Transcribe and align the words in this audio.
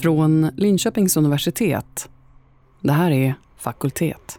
Från 0.00 0.50
Linköpings 0.56 1.16
universitet. 1.16 2.08
Det 2.80 2.92
här 2.92 3.10
är 3.10 3.34
Fakultet. 3.56 4.38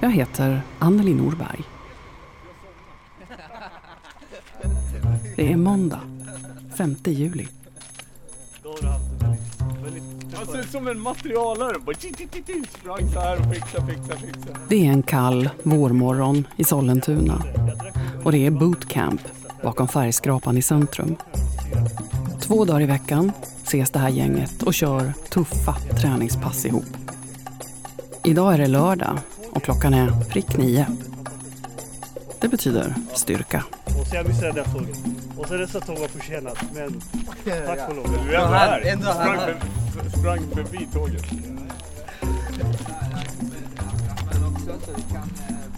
Jag 0.00 0.10
heter 0.10 0.62
Anneli 0.78 1.14
Norberg. 1.14 1.60
Det 5.36 5.52
är 5.52 5.56
måndag, 5.56 6.00
5 6.76 6.96
juli. 7.04 7.48
Han 10.34 10.46
ser 10.46 10.60
ut 10.60 10.70
som 10.70 10.88
en 10.88 11.00
materialare. 11.00 11.74
Bara 11.86 11.96
ti, 11.96 12.12
ti, 12.12 12.26
ti, 12.26 12.42
ti. 12.42 12.62
Sprang 12.80 13.08
så 13.08 13.20
här 13.20 13.38
och 13.40 13.54
fixa, 13.54 13.86
fixa, 13.86 14.16
fixa. 14.16 14.58
Det 14.68 14.86
är 14.86 14.92
en 14.92 15.02
kall 15.02 15.50
vårmorgon 15.62 16.46
i 16.56 16.64
Sollentuna. 16.64 17.42
Och 18.24 18.32
det 18.32 18.46
är 18.46 18.50
bootcamp 18.50 19.20
bakom 19.62 19.88
färgskrapan 19.88 20.56
i 20.56 20.62
centrum. 20.62 21.16
Två 22.48 22.64
dagar 22.64 22.80
i 22.80 22.86
veckan 22.86 23.32
ses 23.64 23.90
det 23.90 23.98
här 23.98 24.08
gänget 24.08 24.62
och 24.62 24.74
kör 24.74 25.12
tuffa 25.28 25.74
träningspass 26.00 26.66
ihop. 26.66 26.84
Idag 28.24 28.54
är 28.54 28.58
det 28.58 28.66
lördag 28.66 29.18
och 29.50 29.62
klockan 29.62 29.94
är 29.94 30.10
prick 30.28 30.56
nio. 30.56 30.86
Det 32.40 32.48
betyder 32.48 32.94
styrka. 33.14 33.64
Och 33.84 34.06
så 34.06 34.16
jag 34.16 34.28
missade 34.28 34.52
det 34.52 34.64
tåget. 34.64 34.98
Och 35.36 35.48
så 35.48 35.54
nästa 35.54 35.80
tåg 35.80 35.98
var 35.98 36.08
försenat. 36.08 36.58
Men 36.74 37.00
tack 37.66 37.88
och 37.88 37.96
lov. 37.96 38.18
Du 38.26 38.34
är 38.34 38.40
ändå 38.40 38.54
här. 38.54 38.80
ändå 38.80 39.06
här. 39.06 39.56
Sprang, 39.92 40.10
för, 40.10 40.18
sprang 40.18 40.40
förbi 40.54 40.88
tåget. 40.92 41.24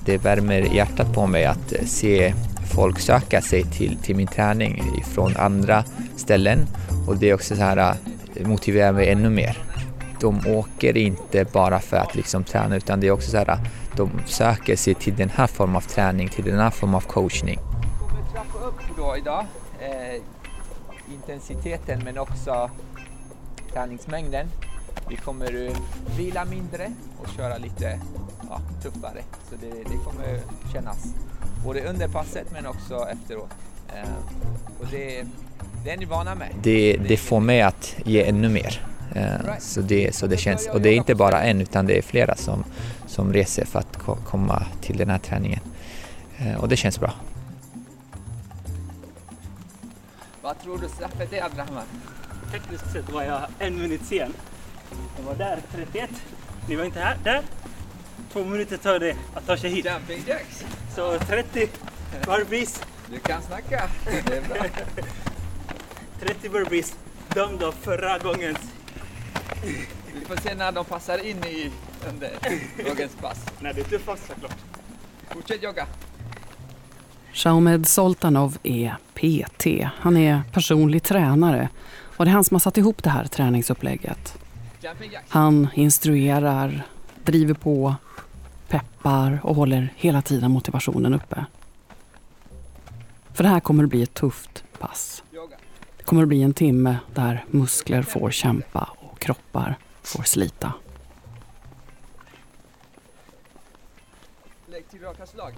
Det 0.05 0.19
värmer 0.19 0.61
hjärtat 0.61 1.14
på 1.14 1.27
mig 1.27 1.45
att 1.45 1.73
se 1.87 2.34
folk 2.74 3.01
söka 3.01 3.41
sig 3.42 3.62
till, 3.62 3.97
till 3.97 4.16
min 4.16 4.27
träning 4.27 5.05
från 5.15 5.37
andra 5.37 5.84
ställen 6.16 6.66
och 7.06 7.16
det 7.16 7.30
är 7.30 7.34
också 7.34 7.56
så 7.56 7.62
här 7.62 7.97
äh, 8.34 8.47
motiverar 8.47 8.92
mig 8.92 9.11
ännu 9.11 9.30
mer. 9.30 9.59
De 10.20 10.41
åker 10.47 10.97
inte 10.97 11.44
bara 11.44 11.81
för 11.81 11.97
att 11.97 12.14
liksom 12.14 12.44
träna 12.44 12.77
utan 12.77 13.00
det 13.00 13.06
är 13.06 13.11
också 13.11 13.31
så 13.31 13.36
här 13.36 13.48
äh, 13.48 13.59
de 13.97 14.11
söker 14.27 14.77
sig 14.77 14.94
till 14.94 15.17
den 15.17 15.31
här 15.31 15.47
formen 15.47 15.77
av 15.77 15.81
träning, 15.81 16.28
till 16.28 16.44
den 16.44 16.59
här 16.59 16.70
formen 16.70 16.94
av 16.94 17.00
coachning. 17.00 17.59
Vi 17.59 18.09
kommer 18.09 18.31
trappa 18.33 18.67
upp 18.67 18.81
då 18.97 19.16
idag 19.16 19.47
eh, 19.81 20.22
intensiteten 21.14 22.03
men 22.05 22.19
också 22.19 22.70
träningsmängden. 23.72 24.47
Vi 25.08 25.16
kommer 25.16 25.70
vila 26.16 26.44
mindre 26.44 26.92
och 27.22 27.28
köra 27.36 27.58
lite 27.58 28.00
ja, 28.50 28.60
tuffare. 28.83 29.22
Så 29.50 29.56
det, 29.60 29.70
det 29.70 29.97
kommer 30.05 30.41
kännas 30.72 31.14
både 31.64 31.84
under 31.84 32.08
passet 32.08 32.47
men 32.52 32.66
också 32.66 33.08
efteråt. 33.08 33.50
Eh, 33.88 34.08
och 34.80 34.86
det, 34.91 35.24
det 35.84 35.91
är 35.91 35.97
ni 35.97 36.05
vana 36.05 36.34
med. 36.34 36.48
Det, 36.62 36.97
det 37.08 37.16
får 37.16 37.41
mig 37.41 37.62
att 37.62 37.97
ge 38.05 38.24
ännu 38.24 38.48
mer. 38.48 38.86
Eh, 39.14 39.58
så, 39.58 39.80
det, 39.80 40.14
så 40.14 40.27
det 40.27 40.36
känns, 40.36 40.69
och 40.69 40.80
det 40.80 40.88
är 40.88 40.94
inte 40.94 41.14
bara 41.14 41.42
en 41.42 41.60
utan 41.60 41.86
det 41.86 41.98
är 41.98 42.02
flera 42.02 42.36
som, 42.36 42.64
som 43.06 43.32
reser 43.32 43.64
för 43.64 43.78
att 43.78 43.97
ko 43.97 44.16
komma 44.16 44.66
till 44.80 44.97
den 44.97 45.10
här 45.10 45.19
träningen. 45.19 45.60
Eh, 46.38 46.60
och 46.60 46.69
det 46.69 46.77
känns 46.77 47.00
bra. 47.00 47.12
Vad 50.42 50.58
tror 50.58 50.78
du 50.78 50.88
straffet 50.88 51.32
är 51.32 51.44
Abdrahman? 51.44 51.84
Tekniskt 52.52 52.92
sett 52.92 53.12
var 53.12 53.22
jag 53.22 53.41
en 53.58 53.78
minut 53.82 54.00
sen. 54.04 54.32
Jag 55.16 55.24
var 55.24 55.34
där 55.34 55.58
31. 55.74 56.10
Ni 56.69 56.77
var 56.77 56.84
inte 56.84 57.00
här. 57.00 57.16
Där. 57.24 57.42
Två 58.33 58.44
minuter 58.44 58.77
tar 58.77 58.98
det 58.98 59.16
att 59.34 59.47
ta 59.47 59.56
sig 59.56 59.70
hit. 59.70 59.84
Jumping 59.84 60.24
jacks. 60.27 60.64
Så 60.97 61.19
30 61.19 61.69
burpees. 62.27 62.82
Du 63.10 63.19
kan 63.19 63.42
snacka. 63.42 63.91
Det 64.27 64.36
är 64.36 64.48
bra. 64.48 64.64
30 66.20 66.48
burpees. 66.48 66.97
Dömd 67.34 67.62
av 67.62 67.72
förra 67.72 68.19
gångens. 68.19 68.58
Vi 70.14 70.24
får 70.27 70.36
se 70.36 70.55
när 70.55 70.72
de 70.72 70.84
passar 70.84 71.27
in 71.27 71.44
i 71.44 71.70
under 72.08 72.30
dagens 72.84 73.12
pass. 73.20 73.47
Nej, 73.60 73.72
det 73.75 73.80
är 73.80 73.84
tuffast 73.84 74.26
såklart. 74.26 74.56
Fortsätt 75.31 75.62
jogga. 75.62 75.86
Shaumed 77.32 77.88
Soltanov 77.88 78.59
är 78.62 78.97
PT. 79.15 79.66
Han 80.00 80.16
är 80.16 80.42
personlig 80.53 81.03
tränare 81.03 81.69
och 82.16 82.25
det 82.25 82.31
är 82.31 82.32
han 82.32 82.44
som 82.44 82.54
har 82.54 82.60
satt 82.60 82.78
ihop 82.78 83.03
det 83.03 83.10
här 83.10 83.25
träningsupplägget. 83.25 84.38
Han 85.28 85.68
instruerar, 85.74 86.86
driver 87.24 87.54
på, 87.54 87.94
peppar 88.68 89.41
och 89.42 89.54
håller 89.54 89.92
hela 89.96 90.22
tiden 90.22 90.50
motivationen 90.50 91.14
uppe. 91.14 91.44
För 93.32 93.42
det 93.44 93.50
här 93.50 93.60
kommer 93.60 93.84
att 93.84 93.91
bli 93.91 94.02
ett 94.02 94.14
tufft 94.14 94.64
pass. 94.78 95.22
Det 95.96 96.04
kommer 96.04 96.22
att 96.22 96.28
bli 96.28 96.42
en 96.42 96.54
timme 96.54 96.96
där 97.14 97.44
muskler 97.50 98.02
får 98.02 98.30
kämpa 98.30 98.91
och 98.98 99.18
kroppar 99.18 99.78
får 100.02 100.22
slita. 100.22 100.72
Lägg 104.66 104.88
till 104.88 105.00
raka 105.00 105.26
slag. 105.26 105.54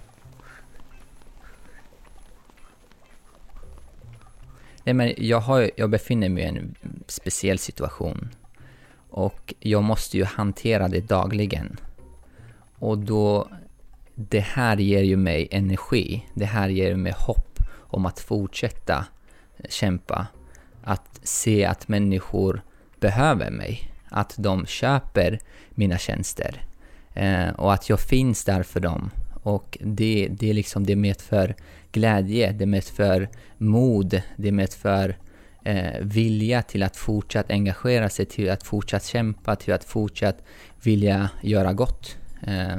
Nej, 4.85 4.95
men 4.95 5.15
jag, 5.17 5.41
har, 5.41 5.71
jag 5.77 5.91
befinner 5.91 6.29
mig 6.29 6.45
i 6.45 6.47
en 6.47 6.75
speciell 7.07 7.59
situation 7.59 8.29
och 9.13 9.55
jag 9.61 9.83
måste 9.83 10.17
ju 10.17 10.25
hantera 10.25 10.89
det 10.89 11.01
dagligen. 11.01 11.77
Och 12.79 12.99
då, 12.99 13.49
det 14.15 14.41
här 14.41 14.77
ger 14.77 15.03
ju 15.03 15.17
mig 15.17 15.49
energi, 15.51 16.27
det 16.35 16.45
här 16.45 16.69
ger 16.69 16.97
mig 16.97 17.13
hopp 17.17 17.59
om 17.73 18.07
att 18.07 18.21
fortsätta 18.21 19.07
kämpa. 19.69 20.27
Att 20.83 21.21
se 21.23 21.65
att 21.65 21.89
människor 21.89 22.63
behöver 23.01 23.51
mig, 23.51 23.93
att 24.09 24.35
de 24.39 24.67
köper 24.67 25.39
mina 25.71 25.99
tjänster 25.99 26.63
eh, 27.15 27.49
och 27.49 27.73
att 27.73 27.89
jag 27.89 28.01
finns 28.01 28.45
där 28.45 28.63
för 28.63 28.81
dem. 28.81 29.11
Och 29.43 29.79
det, 29.81 30.29
det, 30.31 30.51
är 30.51 30.55
liksom, 30.55 30.87
det 30.87 30.97
medför 30.97 31.55
glädje, 31.93 32.53
det 32.53 32.67
medför 32.67 33.29
mod, 33.59 34.23
det 34.37 34.53
medför 34.53 35.17
eh, 35.65 36.01
vilja 36.01 36.63
till 36.63 36.83
att 36.83 36.97
fortsatt 36.97 37.51
engagera 37.51 38.09
sig, 38.09 38.27
till 38.27 38.51
att 38.51 38.63
fortsatt 38.63 39.05
kämpa, 39.05 39.57
till 39.57 39.75
att 39.75 39.85
fortsatt 39.85 40.37
vilja 40.83 41.31
göra 41.43 41.73
gott. 41.73 42.17
Eh, 42.43 42.79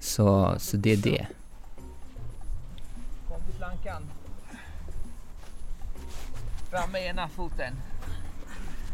så, 0.00 0.54
så 0.58 0.76
det 0.76 0.92
är 0.92 0.96
det. 0.96 1.26
Kom 3.28 3.40
till 3.40 3.54
plankan. 3.54 4.02
Fram 6.70 6.92
med 6.92 7.06
ena 7.06 7.28
foten. 7.28 7.74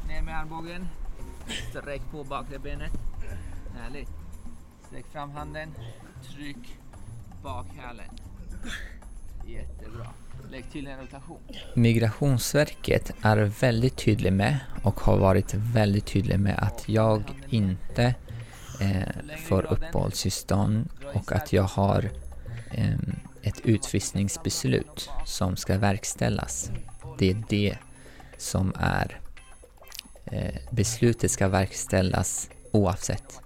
Ner 0.09 0.23
med 0.23 0.39
armbågen. 0.39 0.89
Sträck 1.71 2.03
på 2.11 2.25
bakre 2.25 2.59
benet. 2.59 2.93
Härligt. 3.81 4.11
Sträck 4.87 5.07
fram 5.13 5.31
handen. 5.31 5.75
Tryck 6.23 6.79
bak 7.43 7.67
hälen. 7.77 8.11
Jättebra. 9.47 10.07
Lägg 10.51 10.71
till 10.71 10.87
en 10.87 11.01
rotation. 11.01 11.39
Migrationsverket 11.75 13.13
är 13.23 13.37
väldigt 13.61 13.97
tydlig 13.97 14.33
med 14.33 14.59
och 14.83 15.01
har 15.01 15.19
varit 15.19 15.55
väldigt 15.55 16.07
tydlig 16.07 16.41
med 16.41 16.59
att 16.59 16.89
jag 16.89 17.23
inte 17.49 18.15
eh, 18.81 19.37
får 19.39 19.73
uppehållstillstånd 19.73 20.89
och 21.15 21.33
att 21.33 21.53
jag 21.53 21.63
har 21.63 22.11
eh, 22.71 22.95
ett 23.43 23.61
utvisningsbeslut 23.65 25.11
som 25.25 25.57
ska 25.57 25.79
verkställas. 25.79 26.71
Det 27.19 27.31
är 27.31 27.43
det 27.49 27.77
som 28.37 28.73
är 28.79 29.21
eh, 30.25 30.55
beslutet 30.71 31.31
ska 31.31 31.49
verkställas 31.49 32.51
oavsett. 32.73 33.41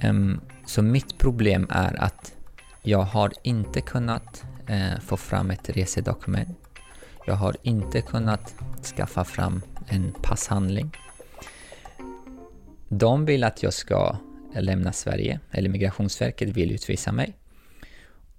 Em, 0.00 0.40
så 0.66 0.82
mitt 0.82 1.18
problem 1.18 1.66
är 1.70 2.02
att 2.02 2.34
jag 2.82 3.02
har 3.02 3.32
inte 3.42 3.80
kunnat 3.80 4.44
eh, 4.66 5.00
få 5.00 5.16
fram 5.16 5.50
ett 5.50 5.68
resedokument. 5.68 6.58
Jag 7.26 7.34
har 7.34 7.56
inte 7.62 8.00
kunnat 8.00 8.54
skaffa 8.96 9.24
fram 9.24 9.62
en 9.88 10.12
passhandling. 10.22 10.90
De 12.88 13.24
vill 13.24 13.44
att 13.44 13.62
jag 13.62 13.72
ska 13.72 14.16
lämna 14.54 14.92
Sverige, 14.92 15.40
eller 15.50 15.68
Migrationsverket 15.68 16.48
vill 16.48 16.72
utvisa 16.72 17.12
mig. 17.12 17.36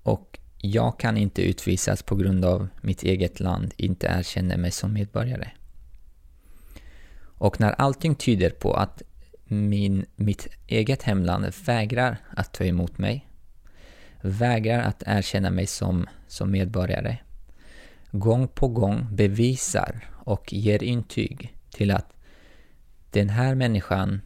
Och 0.04 0.40
jag 0.57 1.00
kan 1.00 1.18
inte 1.18 1.42
utvisas 1.42 2.04
på 2.04 2.16
grund 2.16 2.45
av 2.45 2.68
mitt 2.81 3.04
eget 3.04 3.40
land 3.40 3.74
inte 3.78 4.07
erkänner 4.07 4.57
mig 4.57 4.72
som 4.72 4.94
medborgare. 4.94 5.51
Och 7.38 7.60
när 7.60 7.72
allting 7.72 8.16
tyder 8.16 8.50
på 8.50 8.74
att 8.74 9.01
min, 9.45 10.06
mitt 10.16 10.48
eget 10.68 11.04
hemland 11.04 11.45
vägrar 11.66 12.18
att 12.30 12.54
ta 12.54 12.63
emot 12.63 12.98
mig, 12.98 13.28
vägrar 14.24 14.80
att 14.80 15.04
erkänna 15.06 15.50
mig 15.50 15.68
som, 15.68 16.08
som 16.28 16.52
medborgare, 16.52 17.18
gång 18.12 18.48
på 18.48 18.68
gång 18.68 19.08
bevisar 19.12 20.08
och 20.12 20.54
ger 20.54 20.84
intyg 20.84 21.56
till 21.72 21.92
att 21.92 22.14
den 23.12 23.30
här 23.30 23.56
människan 23.56 24.22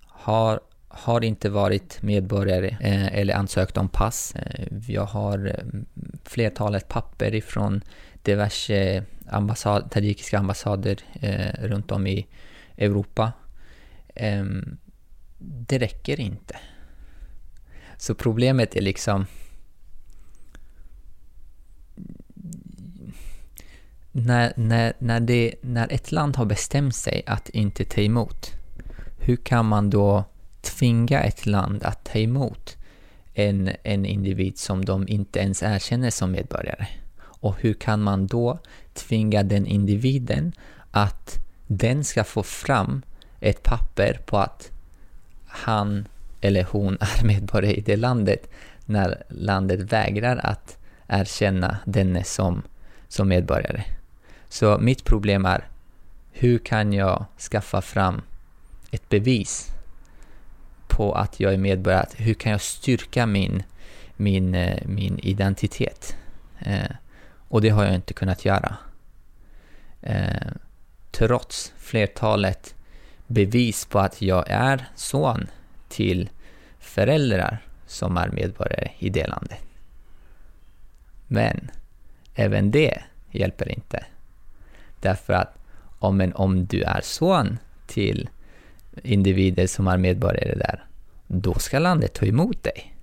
har, 0.00 0.60
har 0.88 1.24
inte 1.24 1.50
varit 1.50 2.02
medborgare 2.02 2.68
eh, 2.80 3.18
eller 3.18 3.34
ansökt 3.34 3.76
om 3.76 3.88
pass. 3.88 4.34
Eh, 4.34 4.66
jag 4.88 5.04
har 5.04 5.46
eh, 5.46 5.80
flertalet 6.24 6.88
papper 6.88 7.34
ifrån 7.34 7.80
diverse 8.22 9.04
ambassad, 9.28 9.90
tajikiska 9.90 10.38
ambassader 10.38 10.96
eh, 11.20 11.66
runt 11.66 11.92
om 11.92 12.06
i 12.06 12.26
Europa. 12.76 13.32
Eh, 14.14 14.44
det 15.38 15.78
räcker 15.78 16.20
inte. 16.20 16.56
Så 17.98 18.14
problemet 18.14 18.76
är 18.76 18.80
liksom... 18.80 19.26
När, 24.12 24.52
när, 24.56 24.92
när, 24.98 25.20
det, 25.20 25.54
när 25.60 25.92
ett 25.92 26.12
land 26.12 26.36
har 26.36 26.44
bestämt 26.44 26.94
sig 26.94 27.22
att 27.26 27.48
inte 27.48 27.84
ta 27.84 28.00
emot, 28.00 28.52
hur 29.18 29.36
kan 29.36 29.66
man 29.66 29.90
då 29.90 30.24
tvinga 30.60 31.20
ett 31.20 31.46
land 31.46 31.82
att 31.82 32.04
ta 32.04 32.18
emot 32.18 32.76
en, 33.34 33.70
en 33.82 34.06
individ 34.06 34.58
som 34.58 34.84
de 34.84 35.08
inte 35.08 35.38
ens 35.38 35.62
erkänner 35.62 36.10
som 36.10 36.30
medborgare? 36.30 36.86
Och 37.20 37.56
hur 37.60 37.74
kan 37.74 38.02
man 38.02 38.26
då 38.26 38.58
tvinga 38.94 39.42
den 39.42 39.66
individen 39.66 40.52
att 40.90 41.38
den 41.66 42.04
ska 42.04 42.24
få 42.24 42.42
fram 42.42 43.02
ett 43.40 43.62
papper 43.62 44.20
på 44.26 44.38
att 44.38 44.70
han 45.46 46.08
eller 46.40 46.66
hon 46.70 46.98
är 47.00 47.24
medborgare 47.24 47.74
i 47.74 47.80
det 47.80 47.96
landet 47.96 48.50
när 48.84 49.22
landet 49.28 49.80
vägrar 49.92 50.36
att 50.36 50.78
erkänna 51.06 51.78
denne 51.84 52.24
som, 52.24 52.62
som 53.08 53.28
medborgare. 53.28 53.84
Så 54.48 54.78
mitt 54.78 55.04
problem 55.04 55.44
är 55.44 55.68
hur 56.32 56.58
kan 56.58 56.92
jag 56.92 57.24
skaffa 57.50 57.82
fram 57.82 58.22
ett 58.90 59.08
bevis 59.08 59.70
på 60.88 61.12
att 61.12 61.40
jag 61.40 61.52
är 61.52 61.58
medborgare? 61.58 62.06
Hur 62.16 62.34
kan 62.34 62.52
jag 62.52 62.60
styrka 62.60 63.26
min, 63.26 63.62
min, 64.16 64.54
eh, 64.54 64.86
min 64.86 65.18
identitet? 65.18 66.16
Eh, 66.58 66.90
och 67.48 67.60
det 67.60 67.68
har 67.68 67.84
jag 67.84 67.94
inte 67.94 68.14
kunnat 68.14 68.44
göra. 68.44 68.76
Eh, 70.02 70.52
trots 71.10 71.72
flertalet 71.78 72.74
bevis 73.26 73.86
på 73.86 73.98
att 73.98 74.22
jag 74.22 74.44
är 74.48 74.88
son 74.94 75.46
till 75.88 76.30
föräldrar 76.78 77.58
som 77.86 78.16
är 78.16 78.28
medborgare 78.28 78.90
i 78.98 79.10
det 79.10 79.26
landet. 79.26 79.58
Men 81.26 81.70
även 82.34 82.70
det 82.70 83.02
hjälper 83.30 83.68
inte. 83.68 84.04
Därför 85.00 85.32
att 85.32 85.58
om, 85.98 86.20
en, 86.20 86.32
om 86.32 86.66
du 86.66 86.82
är 86.82 87.00
son 87.00 87.58
till 87.86 88.28
individer 89.02 89.66
som 89.66 89.86
är 89.86 89.96
medborgare 89.96 90.54
där, 90.54 90.84
då 91.26 91.54
ska 91.54 91.78
landet 91.78 92.14
ta 92.14 92.26
emot 92.26 92.62
dig. 92.62 92.94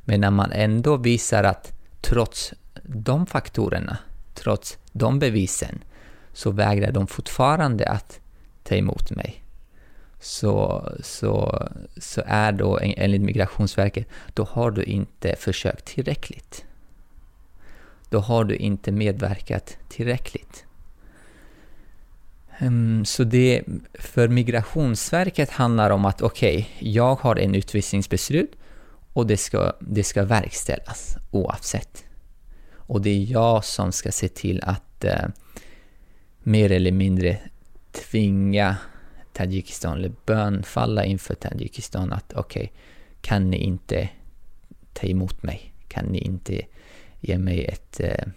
Men 0.00 0.20
när 0.20 0.30
man 0.30 0.52
ändå 0.52 0.96
visar 0.96 1.44
att 1.44 1.72
trots 2.00 2.54
de 2.82 3.26
faktorerna, 3.26 3.98
trots 4.34 4.78
de 4.92 5.18
bevisen, 5.18 5.84
så 6.32 6.50
vägrar 6.50 6.92
de 6.92 7.06
fortfarande 7.06 7.88
att 7.88 8.20
ta 8.62 8.74
emot 8.74 9.10
mig. 9.10 9.41
Så, 10.22 10.88
så, 11.00 11.62
så 11.96 12.22
är 12.26 12.52
då 12.52 12.78
enligt 12.82 13.22
Migrationsverket, 13.22 14.06
då 14.34 14.44
har 14.44 14.70
du 14.70 14.82
inte 14.82 15.36
försökt 15.36 15.84
tillräckligt. 15.84 16.64
Då 18.08 18.18
har 18.18 18.44
du 18.44 18.56
inte 18.56 18.92
medverkat 18.92 19.76
tillräckligt. 19.88 20.64
Ehm, 22.58 23.04
så 23.04 23.24
det 23.24 23.62
för 23.94 24.28
Migrationsverket 24.28 25.50
handlar 25.50 25.90
om 25.90 26.04
att 26.04 26.22
okej, 26.22 26.56
okay, 26.56 26.92
jag 26.92 27.14
har 27.14 27.36
en 27.36 27.54
utvisningsbeslut 27.54 28.52
och 29.12 29.26
det 29.26 29.36
ska, 29.36 29.72
det 29.80 30.04
ska 30.04 30.24
verkställas 30.24 31.16
oavsett. 31.30 32.04
Och 32.76 33.00
det 33.00 33.10
är 33.10 33.32
jag 33.32 33.64
som 33.64 33.92
ska 33.92 34.12
se 34.12 34.28
till 34.28 34.60
att 34.62 35.04
eh, 35.04 35.26
mer 36.42 36.72
eller 36.72 36.92
mindre 36.92 37.38
tvinga 37.92 38.76
Tadzjikistan, 39.32 39.98
eller 39.98 40.12
bönfalla 40.26 41.04
inför 41.04 41.34
Tadzjikistan 41.34 42.12
att 42.12 42.32
okej, 42.32 42.62
okay, 42.62 42.76
kan 43.20 43.50
ni 43.50 43.56
inte 43.56 44.08
ta 44.92 45.06
emot 45.06 45.42
mig? 45.42 45.74
Kan 45.88 46.04
ni 46.04 46.18
inte 46.18 46.60
ge 47.20 47.38
mig 47.38 47.64
ett, 47.64 48.00
uh, 48.04 48.32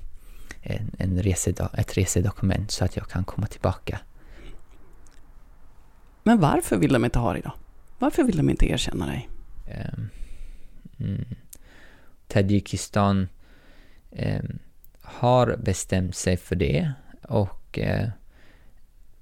en, 0.62 0.92
en 0.98 1.24
resedo 1.24 1.68
ett 1.78 1.98
resedokument 1.98 2.72
så 2.72 2.86
att 2.86 2.96
jag 2.96 3.10
kan 3.10 3.24
komma 3.24 3.48
tillbaka? 3.48 4.00
Men 6.24 6.40
varför 6.40 6.78
vill 6.78 6.94
de 6.94 7.06
inte 7.06 7.20
ha 7.20 7.34
dig 7.34 7.42
då? 7.42 7.52
Varför 8.00 8.24
vill 8.24 8.38
de 8.38 8.50
inte 8.50 8.72
erkänna 8.72 9.06
dig? 9.06 9.30
Um, 9.68 10.10
mm. 11.00 11.26
Tadzjikistan 12.28 13.28
um, 14.12 14.60
har 15.02 15.58
bestämt 15.58 16.16
sig 16.16 16.38
för 16.38 16.56
det 16.56 16.92
och 17.22 17.80
uh, 17.82 18.10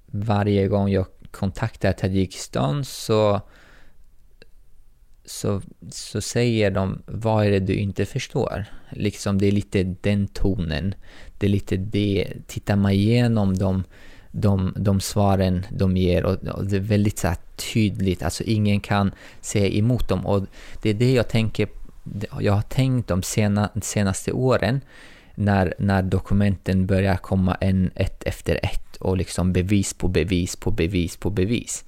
varje 0.06 0.68
gång 0.68 0.88
jag 0.88 1.06
kontaktar 1.34 1.92
Tadzjikistan 1.92 2.84
så, 2.84 3.40
så, 5.24 5.62
så 5.90 6.20
säger 6.20 6.70
de 6.70 7.02
vad 7.06 7.46
är 7.46 7.50
det 7.50 7.60
du 7.60 7.74
inte 7.74 8.06
förstår? 8.06 8.64
Liksom 8.90 9.38
det 9.38 9.46
är 9.46 9.52
lite 9.52 9.82
den 10.00 10.26
tonen. 10.26 10.94
Det 11.38 11.46
är 11.46 11.50
lite 11.50 11.76
det, 11.76 12.32
tittar 12.46 12.76
man 12.76 12.92
igenom 12.92 13.54
de 13.54 13.84
de, 14.36 14.74
de 14.76 15.00
svaren 15.00 15.66
de 15.70 15.96
ger 15.96 16.24
och, 16.24 16.44
och 16.44 16.66
det 16.66 16.76
är 16.76 16.80
väldigt 16.80 17.18
så 17.18 17.34
tydligt, 17.72 18.22
alltså 18.22 18.44
ingen 18.44 18.80
kan 18.80 19.12
säga 19.40 19.68
emot 19.68 20.08
dem 20.08 20.26
och 20.26 20.46
det 20.82 20.90
är 20.90 20.94
det 20.94 21.12
jag 21.12 21.28
tänker, 21.28 21.68
jag 22.40 22.52
har 22.52 22.62
tänkt 22.62 23.08
de 23.08 23.22
sena, 23.22 23.70
senaste 23.82 24.32
åren 24.32 24.80
när, 25.34 25.74
när 25.78 26.02
dokumenten 26.02 26.86
börjar 26.86 27.16
komma 27.16 27.54
en 27.60 27.90
ett 27.94 28.24
efter 28.24 28.60
ett 28.62 28.96
och 28.96 29.16
liksom 29.16 29.52
bevis 29.52 29.94
på 29.94 30.08
bevis 30.08 30.56
på 30.56 30.70
bevis 30.70 31.16
på 31.16 31.30
bevis. 31.30 31.84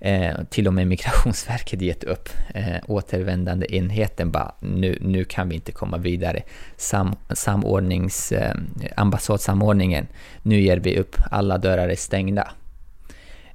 Eh, 0.00 0.36
till 0.50 0.66
och 0.66 0.74
med 0.74 0.86
Migrationsverket 0.86 1.80
gett 1.80 2.04
upp. 2.04 2.28
Eh, 2.54 2.76
återvändande 2.86 3.76
enheten 3.76 4.30
bara, 4.30 4.54
nu, 4.60 4.98
nu 5.00 5.24
kan 5.24 5.48
vi 5.48 5.54
inte 5.54 5.72
komma 5.72 5.98
vidare. 5.98 6.42
Sam, 6.76 7.16
samordnings, 7.30 8.32
eh, 8.32 8.54
ambassadsamordningen, 8.96 10.06
nu 10.42 10.60
ger 10.60 10.76
vi 10.76 10.98
upp, 10.98 11.16
alla 11.30 11.58
dörrar 11.58 11.88
är 11.88 11.96
stängda. 11.96 12.50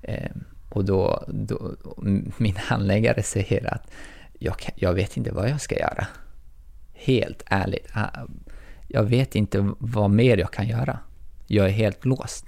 Eh, 0.01 0.31
och 0.69 0.85
då, 0.85 1.23
då, 1.27 1.75
min 2.37 2.55
handläggare 2.55 3.23
säger 3.23 3.73
att 3.73 3.91
jag, 4.39 4.55
jag 4.75 4.93
vet 4.93 5.17
inte 5.17 5.31
vad 5.31 5.49
jag 5.49 5.61
ska 5.61 5.79
göra. 5.79 6.07
Helt 6.93 7.43
ärligt. 7.45 7.87
Ah, 7.93 8.07
jag 8.93 9.03
vet 9.03 9.35
inte 9.35 9.73
vad 9.79 10.09
mer 10.09 10.37
jag 10.37 10.51
kan 10.51 10.67
göra. 10.67 10.99
Jag 11.47 11.65
är 11.65 11.71
helt 11.71 12.05
låst. 12.05 12.45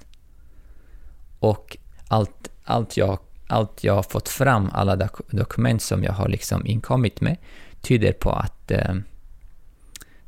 Och 1.38 1.76
allt, 2.08 2.50
allt 2.64 2.96
jag 2.96 3.18
allt 3.46 3.84
jag 3.84 3.94
har 3.94 4.02
fått 4.02 4.28
fram, 4.28 4.70
alla 4.72 4.96
dok 4.96 5.20
dokument 5.30 5.82
som 5.82 6.04
jag 6.04 6.12
har 6.12 6.28
liksom 6.28 6.66
inkommit 6.66 7.20
med, 7.20 7.36
tyder 7.80 8.12
på 8.12 8.30
att, 8.30 8.70
eh, 8.70 8.94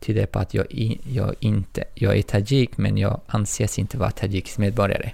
tyder 0.01 0.27
på 0.27 0.39
att 0.39 0.55
jag, 0.55 0.67
i, 0.71 1.01
jag, 1.09 1.35
inte, 1.41 1.85
jag 1.95 2.17
är 2.17 2.23
tajik, 2.23 2.79
men 2.79 2.99
jag 2.99 3.21
anses 3.27 3.79
inte 3.79 3.99
vara 3.99 4.11
tajiks 4.11 4.59
medborgare. 4.59 5.13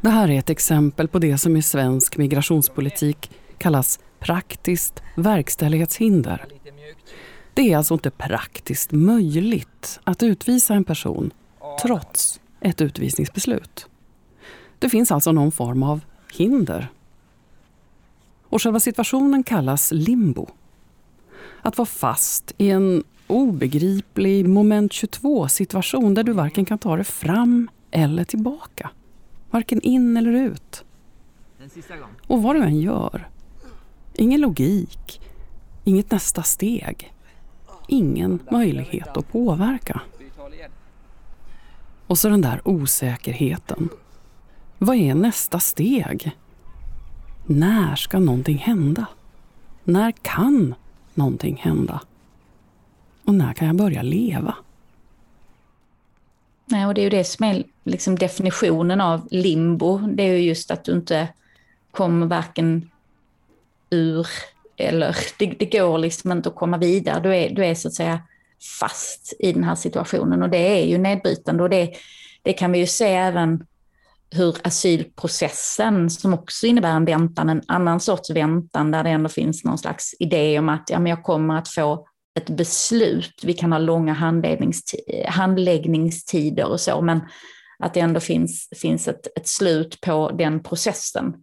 Det 0.00 0.10
här 0.10 0.30
är 0.30 0.38
ett 0.38 0.50
exempel 0.50 1.08
på 1.08 1.18
det 1.18 1.38
som 1.38 1.56
i 1.56 1.62
svensk 1.62 2.16
migrationspolitik 2.16 3.30
kallas 3.58 4.00
praktiskt 4.18 5.02
verkställighetshinder. 5.16 6.46
Det 7.54 7.72
är 7.72 7.76
alltså 7.76 7.94
inte 7.94 8.10
praktiskt 8.10 8.92
möjligt 8.92 10.00
att 10.04 10.22
utvisa 10.22 10.74
en 10.74 10.84
person 10.84 11.30
trots 11.82 12.40
ett 12.60 12.80
utvisningsbeslut. 12.80 13.86
Det 14.78 14.88
finns 14.88 15.12
alltså 15.12 15.32
någon 15.32 15.52
form 15.52 15.82
av 15.82 16.00
hinder. 16.36 16.88
Och 18.48 18.62
själva 18.62 18.80
situationen 18.80 19.42
kallas 19.42 19.92
limbo. 19.92 20.48
Att 21.62 21.78
vara 21.78 21.86
fast 21.86 22.54
i 22.58 22.70
en 22.70 23.04
obegriplig 23.26 24.48
moment 24.48 24.92
22-situation 24.92 26.14
där 26.14 26.22
du 26.22 26.32
varken 26.32 26.64
kan 26.64 26.78
ta 26.78 26.96
dig 26.96 27.04
fram 27.04 27.70
eller 27.90 28.24
tillbaka. 28.24 28.90
Varken 29.50 29.80
in 29.80 30.16
eller 30.16 30.32
ut. 30.32 30.84
Och 32.26 32.42
vad 32.42 32.56
du 32.56 32.62
än 32.62 32.80
gör. 32.80 33.28
Ingen 34.18 34.40
logik. 34.40 35.20
Inget 35.84 36.10
nästa 36.10 36.42
steg. 36.42 37.12
Ingen 37.88 38.38
möjlighet 38.50 39.16
att 39.16 39.32
påverka. 39.32 40.00
Och 42.06 42.18
så 42.18 42.28
den 42.28 42.40
där 42.40 42.60
osäkerheten. 42.64 43.88
Vad 44.78 44.96
är 44.96 45.14
nästa 45.14 45.60
steg? 45.60 46.36
När 47.46 47.96
ska 47.96 48.18
någonting 48.18 48.58
hända? 48.58 49.06
När 49.84 50.12
kan 50.12 50.74
någonting 51.14 51.56
hända? 51.56 52.00
Och 53.24 53.34
när 53.34 53.52
kan 53.52 53.66
jag 53.66 53.76
börja 53.76 54.02
leva? 54.02 54.54
Nej, 56.64 56.86
och 56.86 56.94
det 56.94 57.00
är 57.00 57.04
ju 57.04 57.10
det 57.10 57.24
som 57.24 57.44
är 57.44 57.64
liksom 57.84 58.16
definitionen 58.16 59.00
av 59.00 59.28
limbo. 59.30 59.98
Det 59.98 60.22
är 60.22 60.32
ju 60.32 60.38
just 60.38 60.70
att 60.70 60.84
du 60.84 60.92
inte 60.92 61.28
kommer 61.90 62.26
varken 62.26 62.90
ur 63.90 64.26
eller 64.76 65.16
det, 65.38 65.46
det 65.46 65.78
går 65.78 65.98
liksom 65.98 66.32
inte 66.32 66.48
att 66.48 66.54
komma 66.54 66.78
vidare. 66.78 67.20
Du 67.20 67.36
är, 67.36 67.50
du 67.50 67.64
är 67.64 67.74
så 67.74 67.88
att 67.88 67.94
säga 67.94 68.20
fast 68.80 69.34
i 69.38 69.52
den 69.52 69.64
här 69.64 69.74
situationen 69.74 70.42
och 70.42 70.50
det 70.50 70.80
är 70.80 70.84
ju 70.86 70.98
nedbrytande 70.98 71.62
och 71.62 71.70
det, 71.70 71.90
det 72.42 72.52
kan 72.52 72.72
vi 72.72 72.78
ju 72.78 72.86
se 72.86 73.06
även 73.06 73.64
hur 74.30 74.56
asylprocessen, 74.64 76.10
som 76.10 76.34
också 76.34 76.66
innebär 76.66 76.96
en 76.96 77.04
väntan, 77.04 77.48
en 77.48 77.62
annan 77.68 78.00
sorts 78.00 78.30
väntan 78.30 78.90
där 78.90 79.04
det 79.04 79.10
ändå 79.10 79.28
finns 79.28 79.64
någon 79.64 79.78
slags 79.78 80.14
idé 80.18 80.58
om 80.58 80.68
att 80.68 80.90
ja, 80.90 80.98
men 80.98 81.10
jag 81.10 81.22
kommer 81.22 81.58
att 81.58 81.68
få 81.68 82.06
ett 82.38 82.50
beslut. 82.50 83.40
Vi 83.42 83.52
kan 83.52 83.72
ha 83.72 83.78
långa 83.78 84.12
handläggningstider 85.28 86.66
och 86.66 86.80
så, 86.80 87.00
men 87.00 87.20
att 87.78 87.94
det 87.94 88.00
ändå 88.00 88.20
finns, 88.20 88.68
finns 88.76 89.08
ett, 89.08 89.36
ett 89.36 89.48
slut 89.48 90.00
på 90.00 90.30
den 90.38 90.62
processen. 90.62 91.34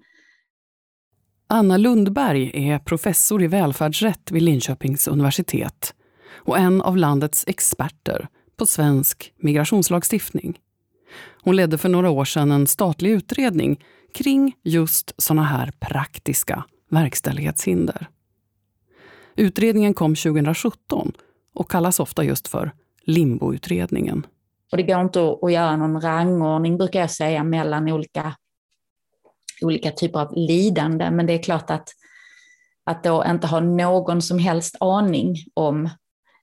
Anna 1.53 1.77
Lundberg 1.77 2.51
är 2.71 2.79
professor 2.79 3.43
i 3.43 3.47
välfärdsrätt 3.47 4.31
vid 4.31 4.41
Linköpings 4.41 5.07
universitet 5.07 5.93
och 6.35 6.57
en 6.57 6.81
av 6.81 6.97
landets 6.97 7.43
experter 7.47 8.27
på 8.57 8.65
svensk 8.65 9.33
migrationslagstiftning. 9.37 10.59
Hon 11.43 11.55
ledde 11.55 11.77
för 11.77 11.89
några 11.89 12.09
år 12.09 12.25
sedan 12.25 12.51
en 12.51 12.67
statlig 12.67 13.11
utredning 13.11 13.83
kring 14.13 14.55
just 14.63 15.13
sådana 15.17 15.43
här 15.43 15.71
praktiska 15.79 16.63
verkställighetshinder. 16.89 18.07
Utredningen 19.35 19.93
kom 19.93 20.15
2017 20.15 21.11
och 21.55 21.71
kallas 21.71 21.99
ofta 21.99 22.23
just 22.23 22.47
för 22.47 22.71
Limboutredningen. 23.03 24.25
Och 24.71 24.77
det 24.77 24.83
går 24.83 25.01
inte 25.01 25.37
att 25.41 25.53
göra 25.53 25.77
någon 25.77 26.01
rangordning, 26.01 26.77
brukar 26.77 26.99
jag 26.99 27.11
säga, 27.11 27.43
mellan 27.43 27.91
olika, 27.91 28.35
olika 29.63 29.91
typer 29.91 30.19
av 30.19 30.33
lidande. 30.35 31.11
Men 31.11 31.25
det 31.25 31.33
är 31.33 31.43
klart 31.43 31.69
att, 31.69 31.89
att 32.85 33.03
då 33.03 33.25
inte 33.27 33.47
ha 33.47 33.59
någon 33.59 34.21
som 34.21 34.39
helst 34.39 34.75
aning 34.79 35.35
om 35.53 35.89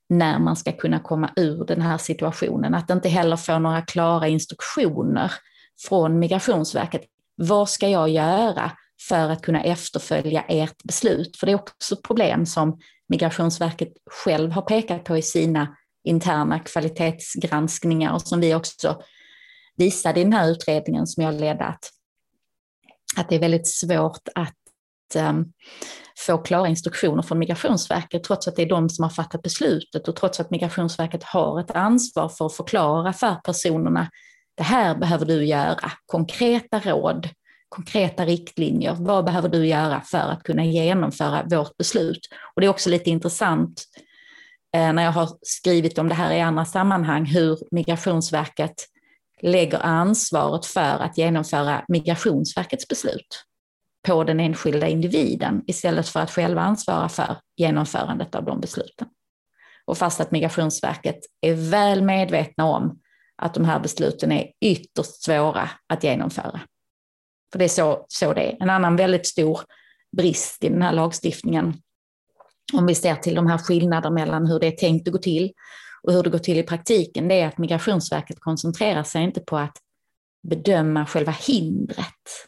när 0.09 0.39
man 0.39 0.57
ska 0.57 0.73
kunna 0.73 1.01
komma 1.01 1.31
ur 1.37 1.65
den 1.65 1.81
här 1.81 1.99
situationen. 1.99 2.75
Att 2.75 2.91
inte 2.91 3.09
heller 3.09 3.37
få 3.37 3.59
några 3.59 3.83
klara 3.83 4.29
instruktioner 4.29 5.33
från 5.89 6.19
Migrationsverket. 6.19 7.03
Vad 7.37 7.69
ska 7.69 7.89
jag 7.89 8.09
göra 8.09 8.73
för 9.09 9.29
att 9.29 9.43
kunna 9.43 9.63
efterfölja 9.63 10.43
ert 10.49 10.83
beslut? 10.83 11.37
För 11.37 11.47
det 11.47 11.53
är 11.53 11.57
också 11.57 11.95
ett 11.95 12.03
problem 12.03 12.47
som 12.47 12.79
Migrationsverket 13.09 13.93
själv 14.11 14.53
har 14.53 14.63
pekat 14.63 15.05
på 15.05 15.17
i 15.17 15.23
sina 15.23 15.77
interna 16.05 16.59
kvalitetsgranskningar 16.59 18.13
och 18.13 18.23
som 18.23 18.41
vi 18.41 18.55
också 18.55 19.03
visade 19.77 20.21
i 20.21 20.25
den 20.25 20.33
här 20.33 20.51
utredningen 20.51 21.07
som 21.07 21.23
jag 21.23 21.35
ledde 21.35 21.65
att, 21.65 21.91
att 23.17 23.29
det 23.29 23.35
är 23.35 23.41
väldigt 23.41 23.69
svårt 23.69 24.29
att 24.35 24.55
ehm, 25.15 25.45
få 26.27 26.39
klara 26.39 26.69
instruktioner 26.69 27.23
från 27.23 27.39
Migrationsverket 27.39 28.25
trots 28.25 28.49
att 28.49 28.57
det 28.57 28.63
är 28.63 28.69
de 28.69 28.89
som 28.89 29.03
har 29.03 29.11
fattat 29.11 29.43
beslutet 29.43 30.09
och 30.09 30.17
trots 30.17 30.41
att 30.41 30.51
Migrationsverket 30.51 31.23
har 31.23 31.61
ett 31.61 31.71
ansvar 31.71 32.29
för 32.29 32.47
att 32.47 32.57
förklara 32.57 33.13
för 33.13 33.35
personerna 33.35 34.11
det 34.61 34.65
här 34.65 34.95
behöver 34.95 35.27
du 35.27 35.45
göra, 35.45 35.93
konkreta 36.07 36.81
råd, 36.81 37.29
konkreta 37.69 38.27
riktlinjer. 38.27 38.97
Vad 38.99 39.25
behöver 39.25 39.49
du 39.49 39.67
göra 39.67 40.01
för 40.01 40.19
att 40.19 40.43
kunna 40.43 40.65
genomföra 40.65 41.43
vårt 41.51 41.77
beslut? 41.77 42.29
Och 42.55 42.61
det 42.61 42.67
är 42.67 42.71
också 42.71 42.91
lite 42.91 43.11
intressant 43.11 43.85
eh, 44.77 44.93
när 44.93 45.03
jag 45.03 45.13
har 45.13 45.29
skrivit 45.43 45.99
om 45.99 46.09
det 46.09 46.15
här 46.15 46.33
i 46.33 46.41
andra 46.41 46.65
sammanhang, 46.65 47.25
hur 47.25 47.59
Migrationsverket 47.71 48.75
lägger 49.43 49.79
ansvaret 49.79 50.67
för 50.67 50.99
att 50.99 51.19
genomföra 51.19 51.85
Migrationsverkets 51.89 52.89
beslut 52.89 53.45
på 54.07 54.25
den 54.25 54.41
enskilda 54.41 54.89
individen 54.89 55.63
istället 55.67 56.09
för 56.09 56.21
att 56.21 56.31
själva 56.31 56.61
ansvara 56.61 57.09
för 57.09 57.37
genomförandet 57.57 58.35
av 58.35 58.45
de 58.45 58.61
besluten. 58.61 59.09
Och 59.85 59.99
fast 59.99 60.21
att 60.21 60.31
Migrationsverket 60.31 61.19
är 61.41 61.71
väl 61.71 62.03
medvetna 62.03 62.65
om 62.65 63.01
att 63.43 63.55
de 63.55 63.65
här 63.65 63.81
besluten 63.81 64.33
är 64.33 64.47
ytterst 64.61 65.23
svåra 65.23 65.71
att 65.87 66.05
genomföra. 66.05 66.61
För 67.53 67.59
det 67.59 67.65
är 67.65 67.69
så, 67.69 68.05
så 68.09 68.33
det 68.33 68.53
är. 68.53 68.57
En 68.61 68.71
annan 68.71 68.97
väldigt 68.97 69.27
stor 69.27 69.61
brist 70.17 70.65
i 70.65 70.69
den 70.69 70.83
här 70.83 70.93
lagstiftningen, 70.93 71.75
om 72.73 72.87
vi 72.87 72.95
ser 72.95 73.15
till 73.15 73.35
de 73.35 73.47
här 73.47 73.59
skillnaderna 73.59 74.15
mellan 74.15 74.47
hur 74.47 74.61
det 74.61 74.67
är 74.67 74.77
tänkt 74.77 75.09
att 75.09 75.13
gå 75.13 75.19
till 75.19 75.53
och 76.03 76.13
hur 76.13 76.23
det 76.23 76.31
går 76.31 76.39
till 76.39 76.59
i 76.59 76.63
praktiken, 76.63 77.29
det 77.29 77.41
är 77.41 77.47
att 77.47 77.59
Migrationsverket 77.59 78.41
koncentrerar 78.41 79.03
sig 79.03 79.23
inte 79.23 79.41
på 79.41 79.57
att 79.57 79.77
bedöma 80.49 81.07
själva 81.07 81.33
hindret, 81.33 82.47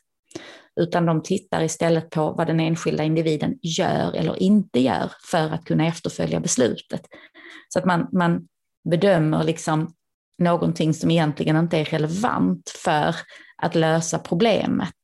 utan 0.81 1.07
de 1.07 1.23
tittar 1.23 1.63
istället 1.63 2.11
på 2.11 2.33
vad 2.33 2.47
den 2.47 2.61
enskilda 2.61 3.05
individen 3.05 3.59
gör 3.63 4.17
eller 4.17 4.43
inte 4.43 4.81
gör 4.81 5.13
för 5.31 5.51
att 5.51 5.65
kunna 5.65 5.87
efterfölja 5.87 6.41
beslutet. 6.41 7.03
Så 7.69 7.79
att 7.79 7.85
man, 7.85 8.09
man 8.13 8.49
bedömer 8.91 9.45
liksom 9.45 9.95
någonting 10.39 10.95
som 10.95 11.11
egentligen 11.11 11.57
inte 11.57 11.79
är 11.79 11.85
relevant 11.85 12.71
för 12.85 13.17
att 13.63 13.75
lösa 13.75 14.19
problemet. 14.19 14.97